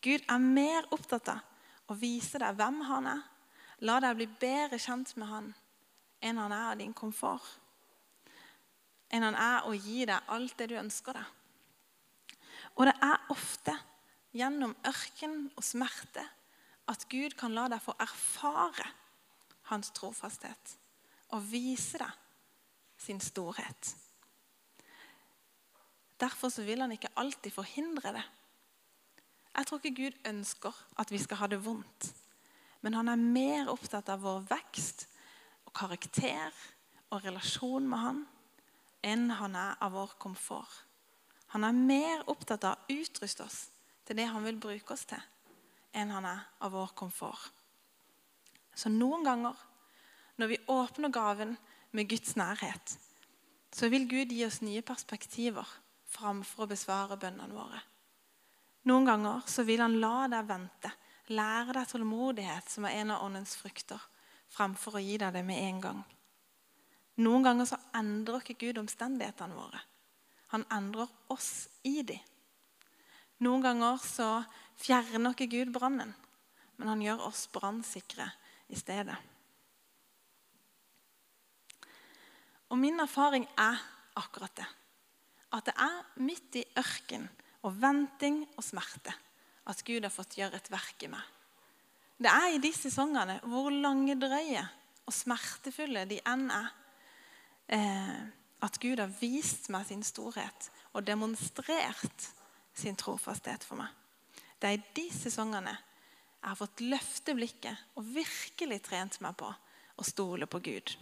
Gud 0.00 0.22
er 0.28 0.38
mer 0.38 0.86
opptatt 0.94 1.28
av 1.28 1.42
å 1.90 1.96
vise 1.98 2.38
deg 2.40 2.56
hvem 2.56 2.80
han 2.88 3.10
er. 3.10 3.24
La 3.84 3.98
deg 4.00 4.16
bli 4.16 4.28
bedre 4.40 4.78
kjent 4.78 5.16
med 5.16 5.28
han 5.28 5.50
enn 6.20 6.38
han 6.40 6.52
er 6.52 6.70
av 6.72 6.78
din 6.78 6.94
komfort. 6.96 7.58
Enn 9.10 9.24
han 9.26 9.36
er 9.36 9.66
å 9.66 9.74
gi 9.74 10.04
deg 10.06 10.28
alt 10.28 10.56
det 10.56 10.70
du 10.70 10.76
ønsker 10.78 11.18
deg. 11.18 11.39
Og 12.78 12.86
det 12.88 12.94
er 13.02 13.32
ofte 13.32 13.74
gjennom 14.36 14.76
ørken 14.86 15.50
og 15.56 15.64
smerte 15.66 16.24
at 16.90 17.06
Gud 17.10 17.36
kan 17.38 17.54
la 17.54 17.68
deg 17.70 17.82
få 17.82 17.94
erfare 18.02 18.86
hans 19.70 19.92
trofasthet 19.94 20.76
og 21.34 21.44
vise 21.50 22.00
deg 22.00 22.16
sin 23.00 23.20
storhet. 23.22 23.94
Derfor 26.20 26.52
vil 26.62 26.82
han 26.82 26.92
ikke 26.92 27.12
alltid 27.16 27.54
forhindre 27.54 28.12
det. 28.12 28.24
Jeg 29.56 29.66
tror 29.66 29.80
ikke 29.80 30.02
Gud 30.02 30.18
ønsker 30.28 30.82
at 31.00 31.10
vi 31.10 31.18
skal 31.18 31.40
ha 31.40 31.46
det 31.50 31.62
vondt. 31.64 32.10
Men 32.80 32.94
han 32.94 33.08
er 33.08 33.16
mer 33.20 33.70
opptatt 33.72 34.08
av 34.12 34.22
vår 34.24 34.44
vekst 34.50 35.06
og 35.68 35.72
karakter 35.76 36.52
og 37.10 37.24
relasjon 37.24 37.88
med 37.88 38.04
han 38.04 38.20
enn 39.04 39.30
han 39.32 39.56
er 39.56 39.80
av 39.80 39.94
vår 39.96 40.14
komfort. 40.20 40.89
Han 41.54 41.66
er 41.66 41.74
mer 41.74 42.24
opptatt 42.30 42.64
av 42.68 42.78
å 42.78 42.94
utruste 43.00 43.44
oss 43.46 43.60
til 44.06 44.18
det 44.18 44.28
han 44.30 44.44
vil 44.46 44.58
bruke 44.60 44.94
oss 44.94 45.06
til, 45.10 45.20
enn 45.94 46.12
han 46.14 46.26
er 46.26 46.44
av 46.62 46.74
vår 46.74 46.94
komfort. 46.98 47.50
Så 48.74 48.90
noen 48.92 49.26
ganger, 49.26 49.56
når 50.38 50.52
vi 50.52 50.60
åpner 50.72 51.12
gaven 51.12 51.56
med 51.90 52.08
Guds 52.10 52.36
nærhet, 52.38 52.96
så 53.74 53.90
vil 53.90 54.06
Gud 54.10 54.32
gi 54.32 54.44
oss 54.46 54.60
nye 54.62 54.82
perspektiver 54.86 55.66
framfor 56.10 56.64
å 56.64 56.70
besvare 56.70 57.18
bønnene 57.20 57.54
våre. 57.54 57.82
Noen 58.88 59.06
ganger 59.06 59.44
så 59.50 59.66
vil 59.68 59.82
han 59.82 59.98
la 60.00 60.26
deg 60.30 60.48
vente, 60.48 60.90
lære 61.34 61.76
deg 61.76 61.90
tålmodighet, 61.90 62.70
som 62.70 62.86
er 62.88 63.02
en 63.02 63.12
av 63.14 63.26
åndens 63.26 63.52
frukter, 63.60 64.00
framfor 64.50 64.98
å 64.98 65.04
gi 65.04 65.18
deg 65.20 65.34
det 65.36 65.44
med 65.46 65.60
en 65.66 65.80
gang. 65.84 66.00
Noen 67.20 67.44
ganger 67.44 67.68
så 67.68 67.78
endrer 67.94 68.40
ikke 68.40 68.58
Gud 68.64 68.80
omstendighetene 68.80 69.58
våre. 69.58 69.82
Han 70.52 70.66
endrer 70.72 71.10
oss 71.30 71.68
i 71.86 72.02
dem. 72.02 72.20
Noen 73.40 73.64
ganger 73.64 74.00
så 74.04 74.28
fjerner 74.80 75.32
ikke 75.32 75.48
Gud 75.48 75.72
brannen, 75.72 76.12
men 76.76 76.90
han 76.90 77.04
gjør 77.04 77.26
oss 77.30 77.46
brannsikre 77.52 78.26
i 78.68 78.76
stedet. 78.76 79.16
Og 82.70 82.78
min 82.78 83.00
erfaring 83.02 83.46
er 83.58 83.80
akkurat 84.20 84.54
det. 84.60 84.68
At 85.56 85.66
det 85.66 85.74
er 85.82 86.22
midt 86.22 86.60
i 86.60 86.66
ørken 86.78 87.26
og 87.66 87.74
venting 87.80 88.44
og 88.54 88.64
smerte 88.64 89.14
at 89.70 89.82
Gud 89.86 90.04
har 90.04 90.12
fått 90.12 90.38
gjøre 90.38 90.58
et 90.58 90.70
verk 90.72 91.04
i 91.06 91.10
meg. 91.10 91.22
Det 92.20 92.28
er 92.28 92.54
i 92.54 92.60
de 92.60 92.70
sesongene, 92.74 93.38
hvor 93.48 93.70
lange 93.72 94.16
drøye 94.20 94.62
og 95.08 95.14
smertefulle 95.14 96.04
de 96.08 96.20
enn 96.28 96.50
er, 96.52 96.68
eh, 97.72 98.20
at 98.64 98.78
Gud 98.80 99.00
har 99.00 99.12
vist 99.20 99.70
meg 99.72 99.86
sin 99.88 100.02
storhet 100.04 100.70
og 100.92 101.06
demonstrert 101.06 102.26
sin 102.76 102.98
trofasthet 102.98 103.64
for 103.66 103.80
meg. 103.80 103.88
Det 104.60 104.68
er 104.68 104.78
i 104.78 104.88
de 104.96 105.06
sesongene 105.14 105.72
jeg 106.40 106.48
har 106.48 106.56
fått 106.56 106.82
løfte 106.84 107.34
blikket 107.36 107.96
og 108.00 108.06
virkelig 108.14 108.80
trent 108.86 109.18
meg 109.24 109.36
på 109.40 109.48
å 109.50 110.06
stole 110.06 110.48
på 110.48 110.60
Gud. 110.64 110.92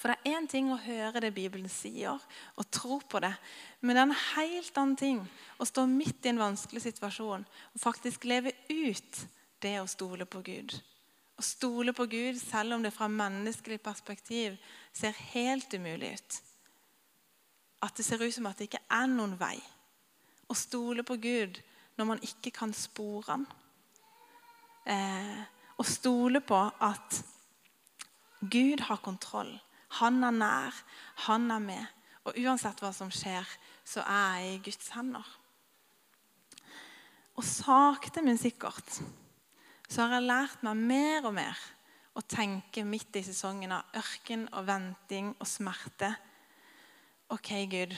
For 0.00 0.08
det 0.08 0.16
er 0.16 0.38
én 0.38 0.46
ting 0.48 0.70
å 0.72 0.78
høre 0.80 1.20
det 1.20 1.34
Bibelen 1.36 1.68
sier, 1.68 2.16
og 2.56 2.68
tro 2.72 2.96
på 3.04 3.20
det. 3.20 3.34
Men 3.84 3.96
det 3.96 4.00
er 4.00 4.06
en 4.08 4.22
helt 4.30 4.78
annen 4.80 4.96
ting 4.96 5.18
å 5.60 5.66
stå 5.68 5.84
midt 5.90 6.24
i 6.24 6.32
en 6.32 6.40
vanskelig 6.40 6.86
situasjon 6.86 7.44
og 7.44 7.82
faktisk 7.82 8.24
leve 8.24 8.54
ut 8.70 9.20
det 9.60 9.74
å 9.82 9.90
stole 9.90 10.24
på 10.24 10.40
Gud. 10.46 10.72
Å 11.36 11.44
stole 11.44 11.92
på 11.96 12.06
Gud 12.08 12.40
selv 12.40 12.78
om 12.78 12.84
det 12.84 12.94
fra 12.96 13.10
menneskelig 13.12 13.80
perspektiv 13.84 14.56
ser 14.96 15.16
helt 15.34 15.72
umulig 15.76 16.14
ut. 16.16 16.40
At 17.82 17.96
det 17.96 18.04
ser 18.04 18.22
ut 18.22 18.34
som 18.34 18.48
at 18.50 18.58
det 18.58 18.68
ikke 18.68 18.84
er 18.92 19.08
noen 19.10 19.36
vei. 19.40 19.56
Å 20.50 20.56
stole 20.58 21.04
på 21.06 21.16
Gud 21.20 21.60
når 21.96 22.08
man 22.08 22.22
ikke 22.24 22.52
kan 22.54 22.74
spore 22.76 23.28
han. 23.28 23.46
Eh, 24.88 25.40
å 25.80 25.86
stole 25.86 26.42
på 26.44 26.58
at 26.80 27.20
Gud 28.40 28.84
har 28.88 29.00
kontroll. 29.04 29.52
Han 30.00 30.22
er 30.24 30.36
nær, 30.36 30.76
han 31.26 31.50
er 31.50 31.62
med. 31.64 31.96
Og 32.28 32.36
uansett 32.40 32.80
hva 32.82 32.92
som 32.94 33.10
skjer, 33.12 33.46
så 33.84 34.04
er 34.04 34.40
jeg 34.44 34.54
i 34.54 34.62
Guds 34.68 34.92
hender. 34.94 35.26
Og 37.40 37.46
sakte, 37.46 38.22
men 38.24 38.38
sikkert 38.40 39.00
så 39.90 40.04
har 40.04 40.18
jeg 40.20 40.28
lært 40.28 40.60
meg 40.62 40.82
mer 40.86 41.24
og 41.26 41.34
mer 41.34 41.60
å 42.14 42.22
tenke 42.22 42.84
midt 42.86 43.16
i 43.18 43.24
sesongen 43.26 43.72
av 43.74 43.96
ørken 43.98 44.44
og 44.54 44.66
venting 44.68 45.32
og 45.32 45.48
smerte. 45.48 46.12
OK, 47.30 47.50
Gud, 47.70 47.94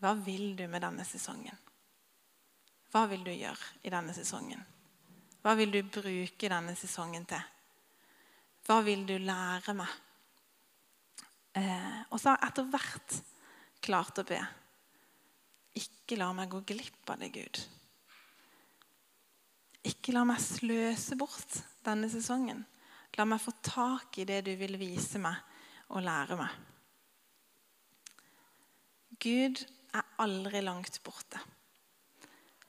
hva 0.00 0.14
vil 0.24 0.54
du 0.56 0.64
med 0.72 0.80
denne 0.80 1.04
sesongen? 1.04 1.58
Hva 2.88 3.04
vil 3.10 3.24
du 3.26 3.32
gjøre 3.34 3.84
i 3.84 3.92
denne 3.92 4.14
sesongen? 4.16 4.62
Hva 5.44 5.52
vil 5.58 5.74
du 5.74 5.82
bruke 5.84 6.48
denne 6.48 6.72
sesongen 6.78 7.26
til? 7.28 7.44
Hva 8.64 8.78
vil 8.86 9.04
du 9.04 9.18
lære 9.20 9.76
meg? 9.76 9.92
Eh, 11.60 12.00
og 12.08 12.16
så 12.16 12.32
har 12.32 12.40
jeg 12.40 12.54
etter 12.54 12.70
hvert 12.72 13.16
klart 13.84 14.22
å 14.22 14.26
be. 14.32 14.40
Ikke 15.76 16.16
la 16.16 16.32
meg 16.32 16.48
gå 16.48 16.64
glipp 16.64 17.12
av 17.12 17.20
det, 17.20 17.34
Gud. 17.34 17.64
Ikke 19.84 20.16
la 20.16 20.24
meg 20.24 20.40
sløse 20.40 21.20
bort 21.20 21.60
denne 21.84 22.08
sesongen. 22.08 22.64
La 23.20 23.28
meg 23.28 23.44
få 23.44 23.52
tak 23.60 24.16
i 24.22 24.24
det 24.24 24.40
du 24.48 24.54
vil 24.56 24.80
vise 24.80 25.20
meg 25.20 25.36
og 25.92 26.00
lære 26.06 26.40
meg. 26.40 26.62
Gud 29.22 29.60
er 29.94 30.06
aldri 30.22 30.62
langt 30.64 30.98
borte. 31.04 31.40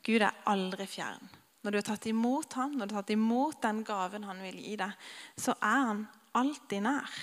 Gud 0.06 0.22
er 0.22 0.36
aldri 0.50 0.86
fjern. 0.90 1.30
Når 1.66 1.72
du 1.72 1.78
har 1.80 1.88
tatt 1.88 2.06
imot 2.12 2.54
ham, 2.60 2.76
når 2.78 2.88
du 2.88 2.94
har 2.94 3.06
tatt 3.06 3.16
imot 3.16 3.62
den 3.64 3.82
gaven 3.86 4.28
han 4.28 4.44
vil 4.46 4.60
gi 4.62 4.76
deg, 4.78 4.94
så 5.34 5.56
er 5.58 5.88
han 5.90 6.04
alltid 6.38 6.86
nær. 6.86 7.16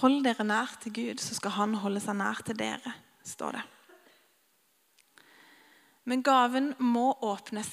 Hold 0.00 0.22
dere 0.24 0.46
nær 0.48 0.72
til 0.80 0.94
Gud, 0.96 1.20
så 1.20 1.36
skal 1.36 1.58
han 1.58 1.76
holde 1.82 2.00
seg 2.00 2.16
nær 2.16 2.40
til 2.46 2.56
dere, 2.56 2.94
står 3.28 3.58
det. 3.58 3.64
Men 6.08 6.24
gaven 6.24 6.72
må 6.80 7.10
åpnes 7.28 7.68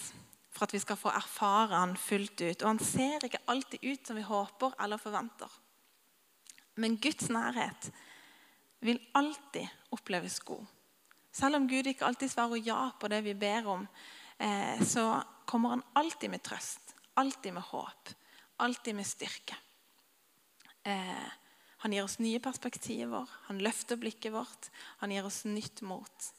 for 0.52 0.68
at 0.68 0.76
vi 0.76 0.82
skal 0.84 1.00
få 1.00 1.14
erfare 1.16 1.80
han 1.80 1.96
fullt 1.98 2.42
ut. 2.42 2.62
Og 2.62 2.68
han 2.68 2.82
ser 2.84 3.24
ikke 3.26 3.42
alltid 3.48 3.86
ut 3.86 4.08
som 4.08 4.20
vi 4.20 4.28
håper 4.28 4.76
eller 4.84 5.02
forventer. 5.02 5.50
Men 6.80 7.00
Guds 7.02 7.30
nærhet 7.32 7.90
vil 8.80 9.00
alltid 9.12 9.68
oppleves 9.90 10.40
god. 10.40 10.66
Selv 11.32 11.60
om 11.60 11.68
Gud 11.70 11.88
ikke 11.88 12.08
alltid 12.08 12.32
svarer 12.32 12.62
ja 12.64 12.90
på 13.00 13.10
det 13.12 13.22
vi 13.26 13.36
ber 13.38 13.68
om, 13.70 13.88
eh, 14.38 14.82
så 14.86 15.22
kommer 15.46 15.76
han 15.76 15.84
alltid 15.94 16.30
med 16.30 16.44
trøst, 16.44 16.96
alltid 17.14 17.54
med 17.54 17.64
håp, 17.64 18.10
alltid 18.58 18.96
med 18.96 19.08
styrke. 19.08 19.58
Eh, 20.84 21.30
han 21.80 21.94
gir 21.94 22.04
oss 22.04 22.20
nye 22.20 22.40
perspektiver, 22.40 23.30
han 23.48 23.62
løfter 23.64 24.00
blikket 24.00 24.34
vårt, 24.34 24.70
han 25.00 25.12
gir 25.12 25.26
oss 25.26 25.46
nytt 25.46 25.82
mot. 25.82 26.32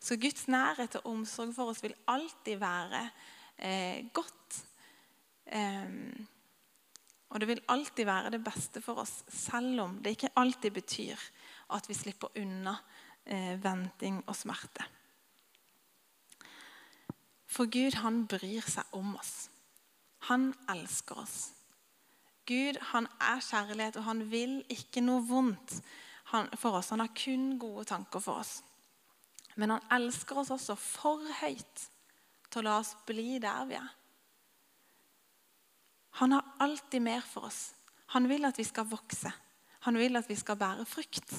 Så 0.00 0.16
Guds 0.16 0.46
nærhet 0.48 0.96
og 0.98 1.06
omsorg 1.12 1.54
for 1.54 1.70
oss 1.70 1.82
vil 1.82 1.94
alltid 2.06 2.58
være 2.58 3.04
eh, 3.58 4.06
godt. 4.12 4.34
Og 7.28 7.40
det 7.40 7.46
vil 7.48 7.62
alltid 7.72 8.04
være 8.04 8.30
det 8.34 8.42
beste 8.44 8.82
for 8.84 9.00
oss, 9.00 9.22
selv 9.32 9.80
om 9.80 9.94
det 10.04 10.12
ikke 10.12 10.34
alltid 10.36 10.74
betyr 10.76 11.22
at 11.74 11.88
vi 11.88 11.96
slipper 11.96 12.32
unna 12.40 12.76
eh, 13.24 13.56
venting 13.62 14.22
og 14.26 14.36
smerte. 14.36 14.86
For 17.48 17.68
Gud, 17.72 17.96
han 18.02 18.26
bryr 18.28 18.66
seg 18.68 18.96
om 18.96 19.14
oss. 19.16 19.48
Han 20.28 20.50
elsker 20.68 21.22
oss. 21.22 21.38
Gud 22.48 22.78
han 22.92 23.08
er 23.20 23.40
kjærlighet, 23.44 23.98
og 24.00 24.04
han 24.08 24.24
vil 24.30 24.60
ikke 24.72 25.02
noe 25.04 25.24
vondt 25.28 25.78
for 26.60 26.78
oss. 26.78 26.90
Han 26.92 27.04
har 27.04 27.12
kun 27.16 27.58
gode 27.60 27.84
tanker 27.88 28.22
for 28.24 28.40
oss. 28.40 28.58
Men 29.56 29.74
han 29.74 29.86
elsker 29.98 30.38
oss 30.38 30.52
også 30.54 30.76
for 30.78 31.24
høyt 31.40 31.88
til 32.48 32.62
å 32.62 32.66
la 32.68 32.76
oss 32.80 32.94
bli 33.08 33.40
der 33.42 33.64
vi 33.68 33.76
er. 33.80 33.88
Han 36.20 36.32
har 36.34 36.54
alltid 36.64 37.02
mer 37.04 37.22
for 37.26 37.48
oss. 37.48 37.74
Han 38.14 38.28
vil 38.30 38.48
at 38.48 38.58
vi 38.58 38.64
skal 38.66 38.88
vokse. 38.88 39.30
Han 39.86 39.98
vil 40.00 40.16
at 40.18 40.28
vi 40.28 40.36
skal 40.38 40.58
bære 40.58 40.86
frukt. 40.88 41.34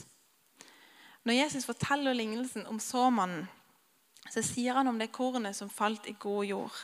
Når 1.27 1.35
Jesus 1.35 1.67
forteller 1.67 2.15
lignelsen 2.15 2.67
om 2.67 2.79
såmannen, 2.79 3.47
så 4.29 4.43
sier 4.45 4.77
han 4.77 4.87
om 4.87 4.99
det 4.99 5.11
kornet 5.15 5.57
som 5.57 5.71
falt 5.71 6.07
i 6.07 6.15
god 6.19 6.45
jord. 6.45 6.77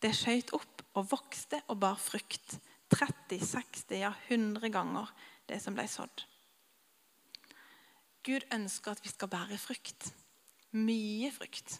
Det 0.00 0.14
skjøt 0.16 0.54
opp 0.56 0.82
og 0.96 1.10
vokste 1.12 1.60
og 1.68 1.78
bar 1.82 1.98
frukt. 2.00 2.56
30, 2.90 3.38
60, 3.46 3.92
ja 4.00 4.10
100 4.28 4.72
ganger 4.74 5.10
det 5.46 5.60
som 5.62 5.76
ble 5.76 5.86
sådd. 5.90 6.24
Gud 8.26 8.46
ønsker 8.52 8.96
at 8.96 9.04
vi 9.04 9.12
skal 9.12 9.30
bære 9.30 9.58
frukt. 9.60 10.10
Mye 10.76 11.30
frukt. 11.34 11.78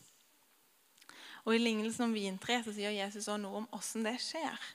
Og 1.44 1.54
I 1.56 1.60
lignelsen 1.60 2.06
om 2.06 2.14
vintreet 2.14 2.66
så 2.66 2.74
sier 2.76 2.94
Jesus 2.94 3.24
også 3.24 3.40
noe 3.40 3.62
om 3.62 3.68
åssen 3.76 4.06
det 4.06 4.16
skjer. 4.22 4.68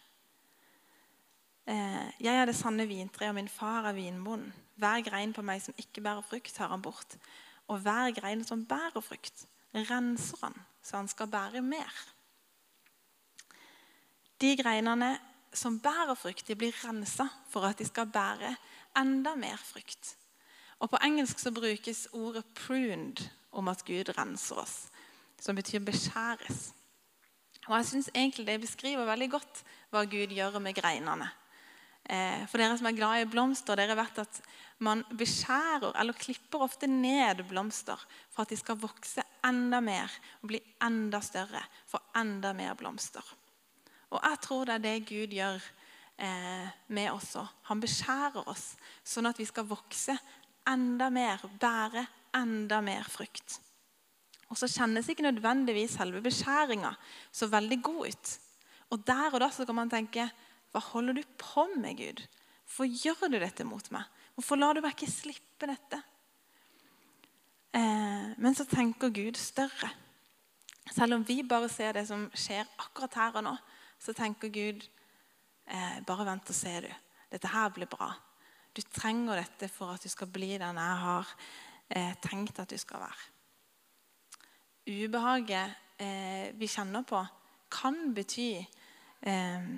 Eh, 1.66 2.06
jeg 2.22 2.34
er 2.36 2.46
det 2.50 2.58
sanne 2.58 2.86
vintreet, 2.90 3.32
og 3.32 3.38
min 3.38 3.50
far 3.50 3.88
er 3.90 3.98
vinbonden. 3.98 4.54
Hver 4.76 5.04
grein 5.08 5.34
på 5.34 5.44
meg 5.46 5.62
som 5.64 5.78
ikke 5.80 6.04
bærer 6.04 6.26
frukt, 6.26 6.54
tar 6.56 6.74
han 6.74 6.82
bort. 6.84 7.18
Og 7.68 7.80
hver 7.80 8.12
grein 8.16 8.44
som 8.46 8.66
bærer 8.68 9.02
frukt, 9.02 9.46
renser 9.76 10.42
han, 10.44 10.56
så 10.84 10.98
han 10.98 11.08
skal 11.08 11.32
bære 11.32 11.62
mer. 11.62 11.94
De 14.42 14.52
greinene 14.60 15.16
som 15.56 15.80
bærer 15.80 16.16
frukt, 16.20 16.48
de 16.48 16.56
blir 16.56 16.76
rensa 16.84 17.28
for 17.50 17.68
at 17.68 17.80
de 17.80 17.88
skal 17.88 18.12
bære 18.12 18.56
enda 19.00 19.36
mer 19.36 19.58
frukt. 19.58 20.16
Og 20.80 20.90
På 20.90 21.00
engelsk 21.04 21.40
så 21.40 21.52
brukes 21.52 22.08
ordet 22.12 22.44
'pruned' 22.60 23.30
om 23.52 23.68
at 23.68 23.86
Gud 23.86 24.18
renser 24.18 24.56
oss, 24.56 24.90
som 25.40 25.56
betyr 25.56 25.80
beskjæres. 25.80 26.74
Og 27.68 27.78
Jeg 27.78 27.86
syns 27.86 28.10
egentlig 28.16 28.48
det 28.48 28.62
beskriver 28.62 29.06
veldig 29.06 29.32
godt 29.32 29.64
hva 29.90 30.04
Gud 30.04 30.28
gjør 30.36 30.60
med 30.60 30.76
greinene. 30.76 31.30
Eh, 32.10 32.48
for 32.48 32.58
dere 32.58 32.78
som 32.78 32.88
er 32.88 32.98
glad 32.98 33.22
i 33.22 33.30
blomster, 33.30 33.76
dere 33.76 33.96
vet 33.98 34.20
at 34.22 34.42
man 34.84 35.04
beskjærer 35.16 35.96
eller 35.96 36.18
klipper 36.20 36.66
ofte 36.66 36.88
ned 36.90 37.46
blomster 37.50 38.00
for 38.34 38.44
at 38.44 38.52
de 38.52 38.58
skal 38.60 38.80
vokse 38.82 39.24
enda 39.48 39.80
mer 39.84 40.12
og 40.42 40.50
bli 40.52 40.60
enda 40.84 41.22
større, 41.24 41.62
få 41.88 42.02
enda 42.20 42.52
mer 42.58 42.76
blomster. 42.80 43.24
Og 44.12 44.20
jeg 44.20 44.42
tror 44.44 44.66
det 44.68 44.76
er 44.76 44.84
det 44.84 44.96
Gud 45.08 45.36
gjør 45.36 45.64
eh, 46.18 46.68
med 46.88 47.12
oss 47.14 47.36
òg. 47.40 47.48
Han 47.70 47.84
beskjærer 47.84 48.50
oss 48.52 48.74
sånn 49.04 49.30
at 49.30 49.40
vi 49.40 49.48
skal 49.48 49.68
vokse 49.70 50.16
enda 50.68 51.10
mer, 51.14 51.44
bære 51.60 52.06
enda 52.36 52.82
mer 52.84 53.08
frukt. 53.08 53.60
Og 54.52 54.60
så 54.60 54.70
kjennes 54.70 55.08
ikke 55.10 55.26
nødvendigvis 55.26 55.98
selve 55.98 56.22
beskjæringa 56.26 56.92
så 57.34 57.50
veldig 57.50 57.80
god 57.86 58.12
ut. 58.12 58.34
Og 58.94 59.08
der 59.08 59.34
og 59.34 59.42
da 59.42 59.50
så 59.52 59.66
kan 59.66 59.80
man 59.80 59.92
tenke 59.92 60.30
Hva 60.72 60.82
holder 60.92 61.16
du 61.16 61.24
på 61.40 61.64
med, 61.80 61.96
Gud? 61.98 62.22
Hvorfor 62.66 62.90
gjør 62.90 63.30
du 63.32 63.38
dette 63.40 63.64
mot 63.64 63.86
meg? 63.96 64.04
Hvorfor 64.36 64.60
lar 64.60 64.76
du 64.76 64.84
meg 64.84 64.96
ikke 64.96 65.12
slippe 65.12 65.70
dette? 65.70 66.02
Eh, 67.76 68.34
men 68.36 68.56
så 68.56 68.66
tenker 68.68 69.14
Gud 69.16 69.40
større. 69.40 69.92
Selv 70.92 71.16
om 71.18 71.24
vi 71.28 71.42
bare 71.44 71.70
ser 71.72 71.96
det 71.96 72.06
som 72.10 72.28
skjer 72.36 72.68
akkurat 72.84 73.16
her 73.20 73.40
og 73.40 73.46
nå, 73.48 73.56
så 74.00 74.14
tenker 74.16 74.52
Gud 74.54 74.84
eh, 74.84 75.98
bare 76.08 76.28
vent 76.28 76.52
og 76.52 76.58
se, 76.58 76.76
du. 76.84 76.92
Dette 77.32 77.52
her 77.52 77.72
blir 77.74 77.90
bra. 77.90 78.12
Du 78.76 78.84
trenger 78.92 79.40
dette 79.40 79.70
for 79.72 79.96
at 79.96 80.04
du 80.04 80.12
skal 80.12 80.28
bli 80.28 80.58
den 80.60 80.80
jeg 80.84 81.00
har 81.06 81.34
eh, 81.90 82.14
tenkt 82.24 82.60
at 82.60 82.70
du 82.70 82.78
skal 82.80 83.06
være. 83.06 83.32
Ubehaget 84.86 85.76
eh, 85.98 86.52
vi 86.60 86.68
kjenner 86.70 87.08
på, 87.08 87.24
kan 87.72 88.12
bety 88.16 88.50
eh, 88.60 89.70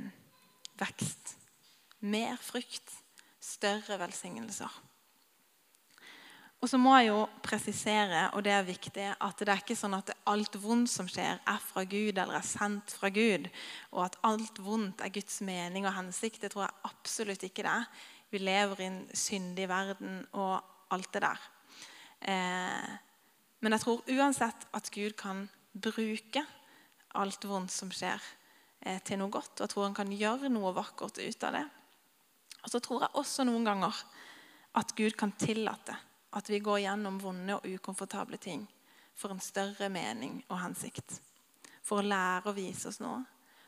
vekst. 0.82 1.38
Mer 2.10 2.36
frykt, 2.41 2.91
større 3.48 4.00
velsignelser. 4.02 4.84
Og 6.58 6.70
så 6.72 6.80
må 6.82 6.96
jeg 6.98 7.12
jo 7.12 7.20
presisere, 7.46 8.24
og 8.34 8.42
det 8.46 8.52
er 8.56 8.66
viktig, 8.66 9.04
at 9.22 9.42
det 9.44 9.52
er 9.54 9.60
ikke 9.62 9.78
sånn 9.78 9.94
at 9.94 10.10
alt 10.26 10.56
vondt 10.58 10.90
som 10.90 11.10
skjer, 11.10 11.38
er 11.38 11.60
fra 11.62 11.84
Gud 11.86 12.18
eller 12.18 12.40
er 12.40 12.48
sendt 12.48 12.96
fra 12.98 13.12
Gud, 13.14 13.46
og 13.94 14.08
at 14.08 14.18
alt 14.26 14.58
vondt 14.66 15.04
er 15.06 15.14
Guds 15.14 15.38
mening 15.46 15.86
og 15.86 15.94
hensikt. 16.00 16.42
Det 16.42 16.50
tror 16.54 16.66
jeg 16.66 16.90
absolutt 16.90 17.46
ikke 17.46 17.62
det 17.68 17.76
er. 17.76 17.86
Vi 18.34 18.42
lever 18.42 18.82
i 18.82 18.90
en 18.90 19.00
syndig 19.14 19.70
verden 19.70 20.24
og 20.34 20.58
alt 20.96 21.14
det 21.14 21.24
der. 21.28 21.46
Eh, 22.26 22.90
men 23.62 23.76
jeg 23.76 23.84
tror 23.86 24.10
uansett 24.18 24.68
at 24.74 24.92
Gud 24.94 25.14
kan 25.20 25.46
bruke 25.78 26.42
alt 27.18 27.46
vondt 27.46 27.74
som 27.74 27.94
skjer, 27.94 28.22
eh, 28.82 28.98
til 29.06 29.22
noe 29.22 29.30
godt. 29.30 29.60
Og 29.60 29.68
jeg 29.68 29.76
tror 29.76 29.92
han 29.92 30.02
kan 30.02 30.10
gjøre 30.12 30.50
noe 30.50 30.74
vakkert 30.74 31.22
ut 31.22 31.46
av 31.46 31.62
det. 31.62 31.68
Og 32.63 32.72
så 32.72 32.82
tror 32.84 33.06
jeg 33.06 33.20
også 33.22 33.46
noen 33.48 33.65
ganger 33.67 33.96
at 34.78 34.93
Gud 34.98 35.15
kan 35.17 35.34
tillate 35.39 35.96
at 36.38 36.50
vi 36.52 36.60
går 36.62 36.84
gjennom 36.84 37.20
vonde 37.22 37.56
og 37.56 37.65
ukomfortable 37.65 38.38
ting 38.41 38.65
for 39.17 39.34
en 39.34 39.41
større 39.41 39.89
mening 39.89 40.41
og 40.50 40.60
hensikt. 40.62 41.20
For 41.82 42.02
å 42.02 42.08
lære 42.08 42.52
å 42.52 42.58
vise 42.58 42.91
oss 42.91 43.00
noe, 43.02 43.24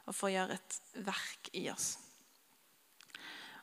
og 0.06 0.16
for 0.16 0.30
å 0.30 0.34
gjøre 0.34 0.58
et 0.58 0.78
verk 1.06 1.50
i 1.58 1.70
oss. 1.72 1.94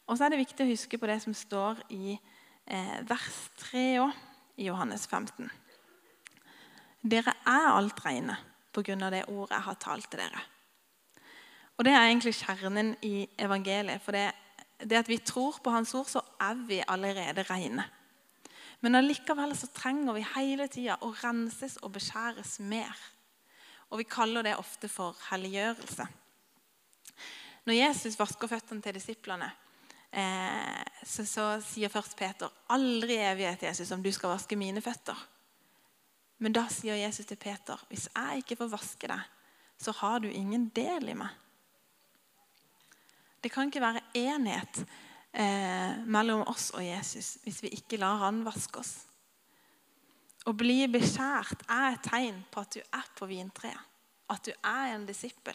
Og 0.06 0.16
så 0.16 0.26
er 0.26 0.32
det 0.32 0.42
viktig 0.44 0.64
å 0.64 0.70
huske 0.70 0.98
på 0.98 1.08
det 1.10 1.18
som 1.22 1.34
står 1.34 1.82
i 1.94 2.14
eh, 2.14 2.98
vers 3.06 3.38
3 3.68 3.86
òg, 4.04 4.24
i 4.56 4.70
Johannes 4.70 5.04
15. 5.04 5.50
Dere 7.04 7.34
er 7.44 7.66
alt 7.74 7.98
reine 8.06 8.38
pga. 8.72 9.10
det 9.10 9.26
ordet 9.28 9.52
jeg 9.52 9.66
har 9.66 9.74
talt 9.80 10.10
til 10.10 10.20
dere. 10.20 10.40
Og 11.76 11.84
Det 11.84 11.92
er 11.92 12.06
egentlig 12.06 12.34
kjernen 12.34 12.96
i 13.02 13.28
evangeliet. 13.38 14.00
For 14.02 14.12
det, 14.16 14.32
det 14.80 14.98
at 14.98 15.08
vi 15.08 15.18
tror 15.18 15.58
på 15.64 15.72
Hans 15.72 15.94
ord, 15.96 16.08
så 16.10 16.22
er 16.40 16.58
vi 16.68 16.82
allerede 16.86 17.46
reine. 17.48 17.84
Men 18.84 18.98
allikevel 18.98 19.54
så 19.56 19.70
trenger 19.72 20.16
vi 20.16 20.24
hele 20.34 20.68
tida 20.68 20.98
å 21.00 21.12
renses 21.22 21.78
og 21.82 21.94
beskjæres 21.96 22.58
mer. 22.60 22.92
Og 23.90 24.02
vi 24.02 24.08
kaller 24.10 24.44
det 24.44 24.56
ofte 24.58 24.90
for 24.90 25.16
helliggjørelse. 25.30 26.06
Når 27.66 27.74
Jesus 27.74 28.18
vasker 28.18 28.50
føttene 28.50 28.84
til 28.84 28.94
disiplene, 28.98 29.48
eh, 30.12 30.82
så, 31.02 31.24
så, 31.26 31.46
sier 31.64 31.90
først 31.90 32.14
Peter 32.18 32.52
aldri 32.74 33.16
i 33.16 33.24
evighet 33.30 33.64
Jesus, 33.66 33.90
om 33.94 34.04
du 34.04 34.12
skal 34.14 34.34
vaske 34.34 34.58
mine 34.58 34.82
føtter. 34.84 35.18
Men 36.38 36.52
da 36.52 36.66
sier 36.70 36.98
Jesus 37.00 37.26
til 37.26 37.40
Peter 37.40 37.80
hvis 37.88 38.10
jeg 38.12 38.44
ikke 38.44 38.60
får 38.60 38.74
vaske 38.76 39.10
deg, 39.10 39.24
så 39.80 39.92
har 39.98 40.20
du 40.20 40.28
ingen 40.30 40.68
del 40.76 41.10
i 41.10 41.16
meg. 41.16 41.32
Det 43.46 43.52
kan 43.54 43.68
ikke 43.70 43.78
være 43.78 44.00
enhet 44.18 44.80
eh, 45.30 45.92
mellom 46.10 46.40
oss 46.50 46.72
og 46.74 46.82
Jesus 46.82 47.36
hvis 47.44 47.60
vi 47.62 47.70
ikke 47.76 48.00
lar 48.02 48.18
han 48.24 48.40
vaske 48.42 48.80
oss. 48.80 48.96
Å 50.50 50.54
bli 50.54 50.80
beskjært 50.90 51.62
er 51.70 51.92
et 51.92 52.08
tegn 52.08 52.40
på 52.50 52.64
at 52.64 52.74
du 52.74 52.80
er 52.82 53.06
på 53.14 53.28
vintreet, 53.30 53.94
at 54.34 54.42
du 54.42 54.50
er 54.50 54.96
en 54.96 55.06
disippel. 55.06 55.54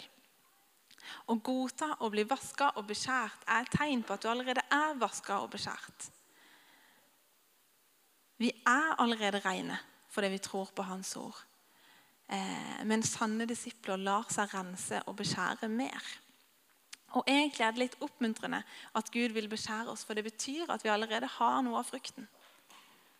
Å 1.27 1.36
godta 1.43 1.89
å 1.99 2.13
bli 2.15 2.23
vaska 2.32 2.71
og 2.80 2.88
beskjært 2.93 3.43
er 3.43 3.67
et 3.67 3.75
tegn 3.75 4.08
på 4.08 4.15
at 4.15 4.23
du 4.23 4.32
allerede 4.32 4.63
er 4.71 4.95
vaska 5.04 5.41
og 5.43 5.51
beskjært. 5.51 6.08
Vi 8.39 8.56
er 8.56 8.95
allerede 9.04 9.43
rene 9.43 9.84
fordi 10.15 10.32
vi 10.32 10.43
tror 10.47 10.71
på 10.75 10.88
Hans 10.88 11.12
ord. 11.19 11.43
Eh, 12.32 12.84
men 12.88 13.04
sanne 13.04 13.51
disipler 13.51 13.99
lar 13.99 14.32
seg 14.32 14.56
rense 14.56 15.04
og 15.12 15.19
beskjære 15.19 15.67
mer. 15.71 16.13
Og 17.17 17.28
Egentlig 17.28 17.65
er 17.65 17.74
det 17.76 17.84
litt 17.84 17.97
oppmuntrende 18.04 18.62
at 18.95 19.12
Gud 19.12 19.34
vil 19.36 19.50
beskjære 19.52 19.91
oss, 19.91 20.06
for 20.08 20.15
det 20.15 20.24
betyr 20.24 20.71
at 20.71 20.84
vi 20.86 20.91
allerede 20.93 21.28
har 21.28 21.60
noe 21.65 21.82
av 21.82 21.89
frukten. 21.89 22.28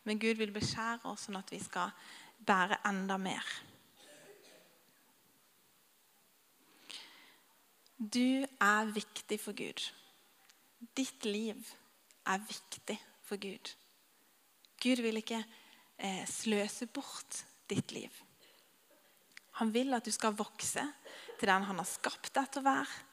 Men 0.08 0.20
Gud 0.20 0.40
vil 0.40 0.54
beskjære 0.56 1.12
oss 1.12 1.28
sånn 1.28 1.40
at 1.42 1.52
vi 1.52 1.60
skal 1.62 1.92
bære 2.48 2.80
enda 2.88 3.20
mer. 3.22 3.46
Du 8.02 8.42
er 8.42 8.96
viktig 8.96 9.38
for 9.38 9.54
Gud. 9.54 9.84
Ditt 10.98 11.28
liv 11.28 11.60
er 12.26 12.42
viktig 12.48 12.98
for 13.28 13.38
Gud. 13.38 13.76
Gud 14.82 15.04
vil 15.06 15.22
ikke 15.22 15.44
eh, 16.02 16.24
sløse 16.26 16.88
bort 16.90 17.44
ditt 17.70 17.94
liv. 17.94 18.10
Han 19.60 19.70
vil 19.76 19.94
at 19.94 20.08
du 20.08 20.12
skal 20.16 20.34
vokse 20.34 20.88
til 21.38 21.50
den 21.50 21.68
han 21.68 21.78
har 21.78 21.90
skapt 21.90 22.34
deg 22.34 22.50
til 22.50 22.64
å 22.64 22.70
være 22.72 23.11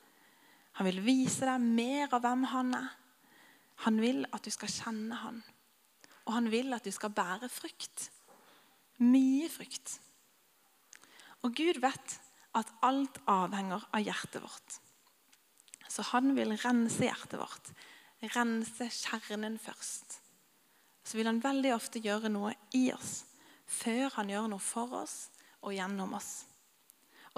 han 0.79 0.87
vil 0.87 1.01
vise 1.03 1.43
deg 1.43 1.63
mer 1.63 2.13
av 2.15 2.23
hvem 2.23 2.45
han 2.53 2.75
er. 2.79 2.91
Han 3.83 3.99
vil 3.99 4.25
at 4.35 4.45
du 4.47 4.51
skal 4.55 4.71
kjenne 4.71 5.17
han. 5.25 5.41
Og 6.29 6.35
han 6.37 6.51
vil 6.53 6.71
at 6.77 6.87
du 6.87 6.93
skal 6.95 7.15
bære 7.15 7.49
frukt. 7.51 8.09
Mye 9.03 9.49
frukt. 9.51 9.97
Og 11.43 11.55
Gud 11.59 11.81
vet 11.83 12.15
at 12.59 12.71
alt 12.87 13.19
avhenger 13.31 13.85
av 13.91 14.07
hjertet 14.07 14.43
vårt. 14.43 14.79
Så 15.89 16.05
han 16.13 16.35
vil 16.37 16.55
rense 16.63 17.03
hjertet 17.03 17.39
vårt. 17.41 17.73
Rense 18.35 18.89
kjernen 18.93 19.59
først. 19.63 20.21
Så 21.03 21.19
vil 21.19 21.27
han 21.31 21.43
veldig 21.43 21.73
ofte 21.75 22.03
gjøre 22.05 22.31
noe 22.31 22.55
i 22.77 22.91
oss 22.95 23.25
før 23.69 24.15
han 24.15 24.31
gjør 24.33 24.47
noe 24.49 24.65
for 24.65 24.95
oss 25.03 25.17
og 25.61 25.75
gjennom 25.77 26.15
oss. 26.17 26.47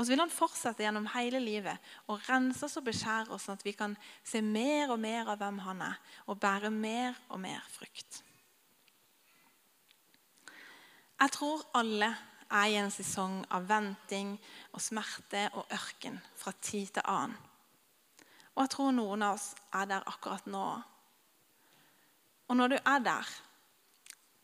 Og 0.00 0.06
så 0.06 0.14
vil 0.14 0.22
han 0.22 0.32
fortsette 0.32 0.80
gjennom 0.80 1.10
hele 1.12 1.42
livet 1.44 1.92
å 2.08 2.14
rense 2.24 2.64
oss 2.64 2.78
og 2.80 2.86
beskjære 2.86 3.34
oss, 3.34 3.44
sånn 3.44 3.58
at 3.58 3.64
vi 3.66 3.74
kan 3.76 3.92
se 4.24 4.40
mer 4.40 4.94
og 4.94 4.96
mer 5.02 5.28
av 5.28 5.36
hvem 5.42 5.58
han 5.60 5.82
er, 5.84 5.98
og 6.24 6.38
bære 6.40 6.70
mer 6.72 7.18
og 7.28 7.42
mer 7.42 7.66
frukt. 7.68 8.22
Jeg 11.20 11.34
tror 11.34 11.66
alle 11.76 12.08
er 12.48 12.70
i 12.72 12.78
en 12.80 12.88
sesong 12.94 13.42
av 13.52 13.66
venting 13.68 14.32
og 14.72 14.80
smerte 14.80 15.44
og 15.52 15.68
ørken 15.76 16.16
fra 16.32 16.54
tid 16.64 16.94
til 16.96 17.04
annen. 17.04 17.36
Og 18.56 18.64
jeg 18.64 18.72
tror 18.72 18.96
noen 18.96 19.26
av 19.28 19.36
oss 19.36 19.50
er 19.76 19.92
der 19.92 20.08
akkurat 20.08 20.48
nå. 20.48 20.64
Og 22.48 22.56
når 22.56 22.72
du 22.72 22.78
er 22.80 23.04
der, 23.04 23.36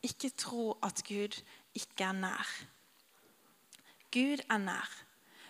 ikke 0.05 0.35
tro 0.37 0.69
at 0.85 1.01
Gud 1.09 1.41
ikke 1.73 2.11
er 2.11 2.21
nær. 2.21 2.55
Gud 4.13 4.45
er 4.45 4.61
nær. 4.61 4.97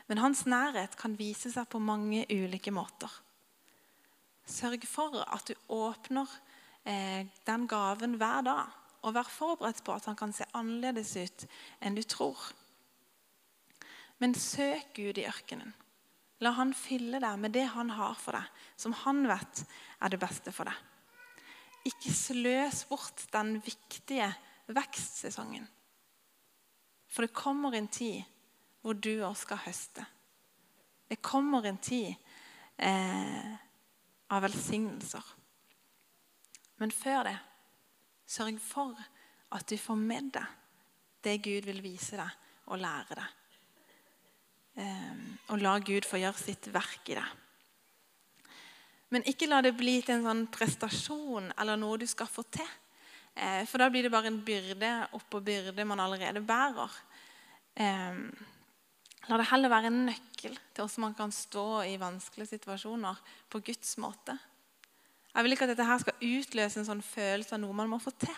Men 0.07 0.21
hans 0.23 0.45
nærhet 0.47 0.95
kan 0.99 1.17
vise 1.19 1.51
seg 1.51 1.67
på 1.71 1.81
mange 1.83 2.23
ulike 2.31 2.71
måter. 2.71 3.11
Sørg 4.47 4.85
for 4.87 5.17
at 5.25 5.49
du 5.49 5.55
åpner 5.75 6.31
eh, 6.87 7.27
den 7.47 7.65
gaven 7.67 8.15
hver 8.19 8.45
dag, 8.47 8.77
og 9.03 9.15
vær 9.15 9.27
forberedt 9.29 9.83
på 9.83 9.95
at 9.95 10.07
han 10.07 10.15
kan 10.19 10.33
se 10.35 10.47
annerledes 10.57 11.13
ut 11.19 11.45
enn 11.83 11.97
du 11.97 12.03
tror. 12.07 12.39
Men 14.23 14.33
søk 14.33 14.95
Gud 14.95 15.19
i 15.19 15.27
ørkenen. 15.27 15.75
La 16.41 16.53
han 16.53 16.73
fylle 16.77 17.19
deg 17.21 17.39
med 17.41 17.53
det 17.55 17.65
han 17.73 17.91
har 17.97 18.17
for 18.21 18.37
deg, 18.37 18.45
som 18.77 18.93
han 19.03 19.23
vet 19.29 19.63
er 20.01 20.13
det 20.13 20.21
beste 20.21 20.53
for 20.53 20.69
deg. 20.69 20.77
Ikke 21.87 22.13
sløs 22.13 22.83
bort 22.89 23.25
den 23.33 23.57
viktige 23.65 24.29
vekstsesongen. 24.69 25.67
For 27.07 27.25
det 27.25 27.37
kommer 27.37 27.73
en 27.73 27.87
tid 27.87 28.23
hvor 28.87 28.95
du 28.95 29.11
òg 29.27 29.35
skal 29.35 29.59
høste. 29.65 30.05
Det 31.07 31.19
kommer 31.23 31.65
en 31.67 31.79
tid 31.83 32.13
eh, 32.79 33.55
av 34.31 34.43
velsignelser. 34.43 35.33
Men 36.79 36.93
før 36.95 37.27
det, 37.27 37.37
sørg 38.27 38.61
for 38.63 38.95
at 39.55 39.67
du 39.67 39.75
får 39.79 39.99
med 39.99 40.31
deg 40.37 40.55
det 41.27 41.39
Gud 41.43 41.67
vil 41.67 41.81
vise 41.83 42.15
deg 42.15 42.71
og 42.71 42.79
lære 42.79 43.17
deg. 43.17 43.35
Eh, 44.77 45.21
og 45.51 45.59
la 45.59 45.77
Gud 45.83 46.07
få 46.07 46.21
gjøre 46.21 46.39
sitt 46.39 46.69
verk 46.71 47.11
i 47.11 47.17
deg. 47.17 48.49
Men 49.11 49.23
ikke 49.27 49.47
la 49.47 49.61
det 49.63 49.75
bli 49.75 49.99
til 50.03 50.17
en 50.17 50.27
sånn 50.27 50.43
prestasjon 50.51 51.51
eller 51.55 51.79
noe 51.79 51.99
du 51.99 52.05
skal 52.07 52.29
få 52.31 52.43
til. 52.51 52.67
Eh, 53.33 53.63
for 53.67 53.81
da 53.81 53.89
blir 53.91 54.07
det 54.07 54.13
bare 54.13 54.31
en 54.31 54.43
byrde 54.43 54.91
oppå 55.17 55.41
byrde 55.43 55.87
man 55.87 56.03
allerede 56.03 56.43
bærer. 56.45 57.01
Eh, 57.75 58.23
La 59.27 59.35
det 59.35 59.49
heller 59.49 59.71
være 59.71 59.89
en 59.91 60.05
nøkkel 60.07 60.53
til 60.55 60.83
hvordan 60.83 61.03
man 61.03 61.15
kan 61.17 61.33
stå 61.35 61.81
i 61.83 61.97
vanskelige 61.99 62.53
situasjoner 62.53 63.17
på 63.51 63.59
Guds 63.59 63.97
måte. 63.99 64.37
Jeg 65.33 65.43
vil 65.43 65.53
ikke 65.53 65.67
at 65.67 65.73
dette 65.73 65.87
her 65.87 65.99
skal 65.99 66.23
utløse 66.23 66.79
en 66.79 66.87
sånn 66.87 67.03
følelse 67.03 67.57
av 67.57 67.61
noe 67.61 67.75
man 67.75 67.91
må 67.91 67.99
få 67.99 68.13
til, 68.15 68.37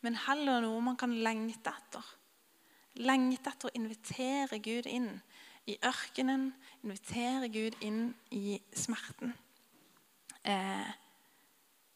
men 0.00 0.16
heller 0.24 0.64
noe 0.64 0.80
man 0.82 0.96
kan 0.98 1.12
lengte 1.12 1.70
etter. 1.70 2.06
Lengte 3.04 3.52
etter 3.52 3.68
å 3.68 3.76
invitere 3.76 4.62
Gud 4.64 4.88
inn 4.88 5.12
i 5.68 5.76
ørkenen, 5.86 6.48
invitere 6.80 7.52
Gud 7.52 7.76
inn 7.84 8.08
i 8.32 8.56
smerten. 8.72 9.36
Eh, 10.42 10.90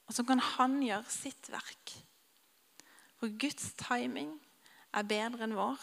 Og 0.05 0.13
så 0.13 0.23
kan 0.29 0.39
han 0.39 0.83
gjøre 0.85 1.09
sitt 1.09 1.49
verk. 1.49 1.93
For 3.17 3.33
Guds 3.41 3.73
timing 3.81 4.35
er 4.93 5.07
bedre 5.09 5.47
enn 5.47 5.57
vår, 5.57 5.81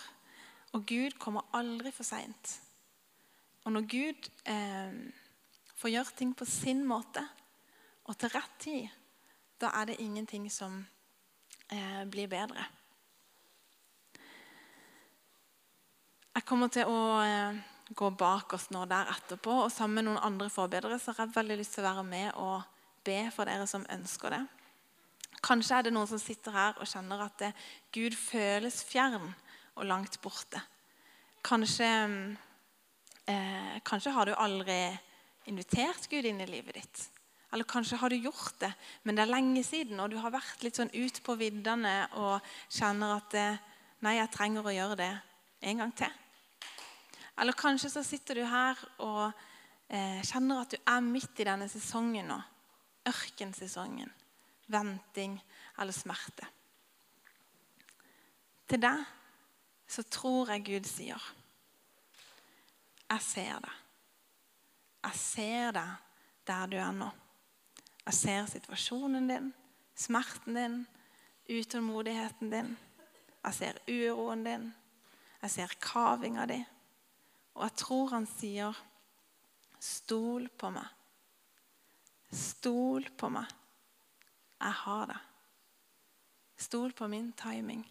og 0.71 0.85
Gud 0.87 1.17
kommer 1.19 1.47
aldri 1.57 1.91
for 1.91 2.07
seint. 2.07 2.55
Og 3.65 3.75
når 3.75 3.87
Gud 3.91 4.29
eh, 4.49 4.93
får 5.77 5.93
gjøre 5.93 6.17
ting 6.17 6.33
på 6.37 6.47
sin 6.49 6.85
måte 6.87 7.23
og 8.07 8.17
til 8.17 8.31
rett 8.33 8.55
tid, 8.59 8.87
da 9.61 9.73
er 9.77 9.91
det 9.91 9.99
ingenting 10.01 10.47
som 10.51 10.79
eh, 11.69 12.03
blir 12.09 12.31
bedre. 12.31 12.63
Jeg 16.31 16.47
kommer 16.47 16.71
til 16.71 16.87
å 16.87 17.01
eh, 17.21 17.59
gå 17.91 18.09
bak 18.15 18.55
oss 18.55 18.69
nå 18.71 18.85
der 18.89 19.11
etterpå, 19.11 19.65
og 19.65 19.73
sammen 19.73 19.99
med 19.99 20.07
noen 20.07 20.23
andre 20.23 20.49
forbedrere 20.49 20.99
så 20.99 21.13
har 21.13 21.27
jeg 21.27 21.35
veldig 21.35 21.59
lyst 21.59 21.75
til 21.75 21.83
å 21.83 21.89
være 21.91 22.07
med 22.07 22.31
og 22.39 22.63
be 23.05 23.19
for 23.35 23.49
dere 23.49 23.67
som 23.67 23.85
ønsker 23.91 24.37
det. 24.37 24.41
Kanskje 25.41 25.77
er 25.77 25.85
det 25.87 25.93
noen 25.93 26.09
som 26.09 26.21
sitter 26.21 26.53
her 26.55 26.79
og 26.79 26.89
kjenner 26.89 27.25
at 27.25 27.37
det, 27.41 27.51
Gud 27.93 28.15
føles 28.15 28.81
fjern 28.87 29.33
og 29.81 29.89
langt 29.89 30.19
borte. 30.21 30.61
Kanskje, 31.43 31.89
eh, 33.27 33.79
kanskje 33.85 34.13
har 34.13 34.25
du 34.25 34.35
aldri 34.37 34.99
invitert 35.49 36.07
Gud 36.09 36.25
inn 36.25 36.41
i 36.41 36.45
livet 36.45 36.77
ditt. 36.77 37.09
Eller 37.51 37.65
kanskje 37.65 37.97
har 37.97 38.09
du 38.09 38.15
gjort 38.15 38.59
det, 38.59 38.71
men 39.03 39.15
det 39.15 39.23
er 39.23 39.33
lenge 39.33 39.63
siden, 39.63 39.99
og 39.99 40.11
du 40.11 40.17
har 40.17 40.31
vært 40.31 40.63
litt 40.63 40.77
sånn 40.77 40.93
ut 40.93 41.23
på 41.23 41.35
viddene 41.35 42.07
og 42.13 42.39
kjenner 42.69 43.17
at 43.17 43.33
eh, 43.33 43.67
Nei, 44.01 44.15
jeg 44.17 44.31
trenger 44.33 44.65
å 44.65 44.71
gjøre 44.73 44.95
det 44.97 45.11
en 45.69 45.77
gang 45.77 45.91
til. 45.93 46.09
Eller 47.37 47.53
kanskje 47.53 47.91
så 47.93 48.01
sitter 48.01 48.39
du 48.39 48.47
her 48.49 48.79
og 48.97 49.27
eh, 49.93 50.23
kjenner 50.25 50.63
at 50.63 50.73
du 50.73 50.79
er 50.79 51.03
midt 51.05 51.37
i 51.37 51.45
denne 51.45 51.67
sesongen 51.69 52.31
nå. 52.31 52.39
Ørkensesongen. 53.05 54.09
Venting 54.73 55.37
eller 55.77 55.93
smerte. 55.93 56.49
Til 58.65 58.81
deg 58.81 59.05
så 59.91 60.03
tror 60.07 60.53
jeg 60.53 60.63
Gud 60.69 60.87
sier 60.87 61.31
Jeg 63.11 63.23
ser 63.25 63.57
deg. 63.59 63.79
Jeg 65.03 65.17
ser 65.19 65.73
deg 65.75 65.89
der 66.47 66.69
du 66.71 66.77
er 66.79 66.93
nå. 66.95 67.09
Jeg 68.05 68.15
ser 68.15 68.45
situasjonen 68.47 69.27
din, 69.27 69.49
smerten 69.95 70.55
din, 70.55 70.77
utålmodigheten 71.49 72.53
din. 72.53 72.71
Jeg 73.43 73.57
ser 73.57 73.81
uroen 73.89 74.45
din. 74.45 74.69
Jeg 75.41 75.51
ser 75.57 75.75
kavinga 75.83 76.45
di. 76.47 76.61
Og 77.57 77.65
jeg 77.65 77.75
tror 77.83 78.13
han 78.15 78.27
sier, 78.37 78.77
'Stol 79.81 80.47
på 80.49 80.69
meg'. 80.69 80.87
Stol 82.31 83.09
på 83.17 83.29
meg. 83.29 83.47
Jeg 84.61 84.71
har 84.71 85.05
det. 85.05 85.19
Stol 86.57 86.93
på 86.93 87.07
min 87.07 87.33
timing. 87.33 87.83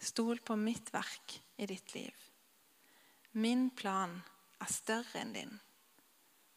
Stol 0.00 0.40
på 0.40 0.56
mitt 0.56 0.92
verk 0.94 1.36
i 1.60 1.66
ditt 1.68 1.94
liv. 1.94 2.14
Min 3.32 3.68
plan 3.76 4.16
er 4.60 4.72
større 4.72 5.20
enn 5.20 5.34
din 5.36 5.52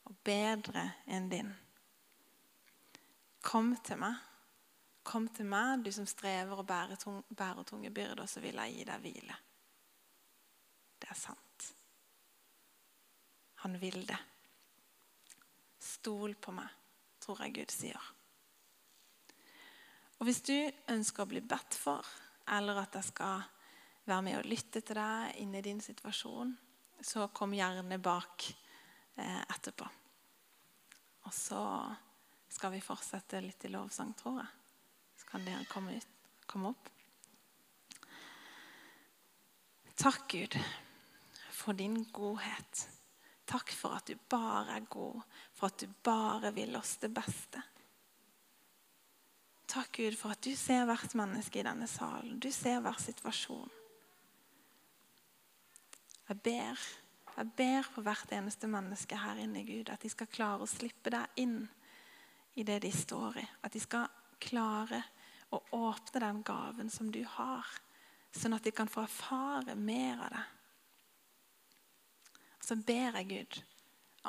og 0.08 0.16
bedre 0.24 0.84
enn 1.12 1.28
din. 1.32 1.52
Kom 3.44 3.76
til 3.84 4.00
meg. 4.00 4.16
Kom 5.04 5.28
til 5.36 5.48
meg, 5.52 5.84
du 5.84 5.92
som 5.92 6.08
strever 6.08 6.56
og 6.56 6.68
bærer, 6.68 6.96
tung, 6.96 7.20
bærer 7.28 7.66
tunge 7.68 7.92
byrder, 7.92 8.26
så 8.26 8.40
vil 8.40 8.56
jeg 8.56 8.78
gi 8.78 8.86
deg 8.88 9.04
hvile. 9.04 9.36
Det 11.04 11.10
er 11.12 11.20
sant. 11.20 11.68
Han 13.66 13.76
vil 13.82 14.00
det. 14.08 14.20
Stol 15.84 16.36
på 16.40 16.56
meg, 16.56 16.72
tror 17.20 17.44
jeg 17.44 17.56
Gud 17.60 17.76
sier. 17.76 18.12
Og 20.20 20.28
Hvis 20.30 20.40
du 20.48 20.56
ønsker 20.88 21.26
å 21.26 21.32
bli 21.34 21.42
bedt 21.44 21.76
for, 21.76 22.08
eller 22.52 22.82
at 22.84 22.96
jeg 23.00 23.08
skal 23.12 23.44
være 24.06 24.22
med 24.26 24.38
og 24.40 24.48
lytte 24.50 24.82
til 24.84 25.00
deg 25.00 25.40
inni 25.44 25.62
din 25.64 25.82
situasjon, 25.82 26.52
så 27.04 27.28
kom 27.36 27.56
gjerne 27.56 28.00
bak 28.04 28.48
eh, 29.16 29.42
etterpå. 29.42 29.88
Og 31.24 31.34
så 31.34 31.64
skal 32.52 32.74
vi 32.76 32.84
fortsette 32.84 33.42
litt 33.42 33.66
i 33.66 33.72
lovsang, 33.72 34.14
tror 34.20 34.42
jeg. 34.42 34.52
Så 35.20 35.30
kan 35.30 35.46
dere 35.46 35.68
komme, 35.72 35.96
ut, 35.98 36.42
komme 36.48 36.74
opp. 36.74 36.90
Takk, 39.96 40.26
Gud, 40.32 40.58
for 41.54 41.78
din 41.78 42.02
godhet. 42.12 42.88
Takk 43.46 43.72
for 43.76 43.96
at 43.98 44.08
du 44.10 44.18
bare 44.30 44.80
er 44.80 44.88
god, 44.92 45.22
for 45.54 45.70
at 45.70 45.84
du 45.84 45.92
bare 46.04 46.52
vil 46.56 46.76
oss 46.80 46.98
det 47.02 47.12
beste. 47.14 47.62
Takk, 49.74 49.96
Gud, 49.98 50.16
for 50.20 50.36
at 50.36 50.44
du 50.46 50.52
ser 50.54 50.84
hvert 50.86 51.16
menneske 51.18 51.58
i 51.58 51.66
denne 51.66 51.88
salen. 51.90 52.38
Du 52.38 52.52
ser 52.54 52.78
hver 52.84 53.00
situasjon. 53.02 53.72
Jeg 56.30 56.38
ber, 56.46 56.84
jeg 57.34 57.50
ber 57.58 57.90
på 57.96 58.04
hvert 58.06 58.36
eneste 58.38 58.70
menneske 58.70 59.18
her 59.18 59.42
inne, 59.42 59.64
Gud, 59.66 59.90
at 59.90 60.06
de 60.06 60.12
skal 60.14 60.30
klare 60.30 60.64
å 60.64 60.70
slippe 60.70 61.10
deg 61.14 61.42
inn 61.42 61.64
i 62.54 62.66
det 62.68 62.84
de 62.86 62.92
står 62.94 63.40
i. 63.42 63.46
At 63.66 63.74
de 63.74 63.82
skal 63.82 64.06
klare 64.44 65.02
å 65.50 65.62
åpne 65.80 66.22
den 66.22 66.44
gaven 66.46 66.94
som 66.94 67.10
du 67.12 67.24
har, 67.36 67.66
sånn 68.34 68.54
at 68.54 68.66
de 68.66 68.74
kan 68.78 68.90
få 68.90 69.08
erfare 69.08 69.74
mer 69.74 70.22
av 70.28 70.36
det. 70.38 70.46
Så 72.64 72.78
ber 72.78 73.18
jeg 73.20 73.30
Gud 73.34 73.60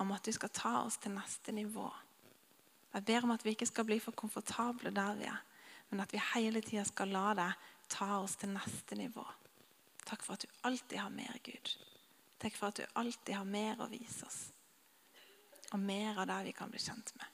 om 0.00 0.16
at 0.16 0.24
du 0.24 0.32
skal 0.32 0.52
ta 0.56 0.74
oss 0.86 0.96
til 0.98 1.14
neste 1.14 1.52
nivå. 1.52 1.86
Jeg 2.94 3.04
ber 3.04 3.26
om 3.26 3.34
at 3.34 3.44
vi 3.44 3.54
ikke 3.54 3.66
skal 3.66 3.86
bli 3.88 3.98
for 4.00 4.14
komfortable 4.14 4.92
der 4.94 5.16
vi 5.18 5.26
er, 5.26 5.40
men 5.90 6.00
at 6.00 6.12
vi 6.12 6.22
hele 6.34 6.62
tida 6.62 6.84
skal 6.86 7.10
la 7.10 7.32
deg 7.34 7.70
ta 7.90 8.20
oss 8.20 8.36
til 8.38 8.54
neste 8.54 8.96
nivå. 8.98 9.24
Takk 10.04 10.22
for 10.22 10.36
at 10.36 10.44
du 10.44 10.48
alltid 10.68 10.98
har 11.00 11.10
mer, 11.10 11.38
Gud. 11.44 11.74
Takk 12.38 12.56
for 12.56 12.70
at 12.70 12.78
du 12.78 12.84
alltid 12.94 13.34
har 13.34 13.48
mer 13.48 13.80
å 13.82 13.90
vise 13.90 14.26
oss. 14.26 14.40
Og 15.72 15.80
mer 15.80 16.20
av 16.20 16.28
det 16.30 16.42
vi 16.50 16.52
kan 16.54 16.70
bli 16.70 16.82
kjent 16.82 17.14
med. 17.18 17.30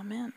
Amen. 0.00 0.32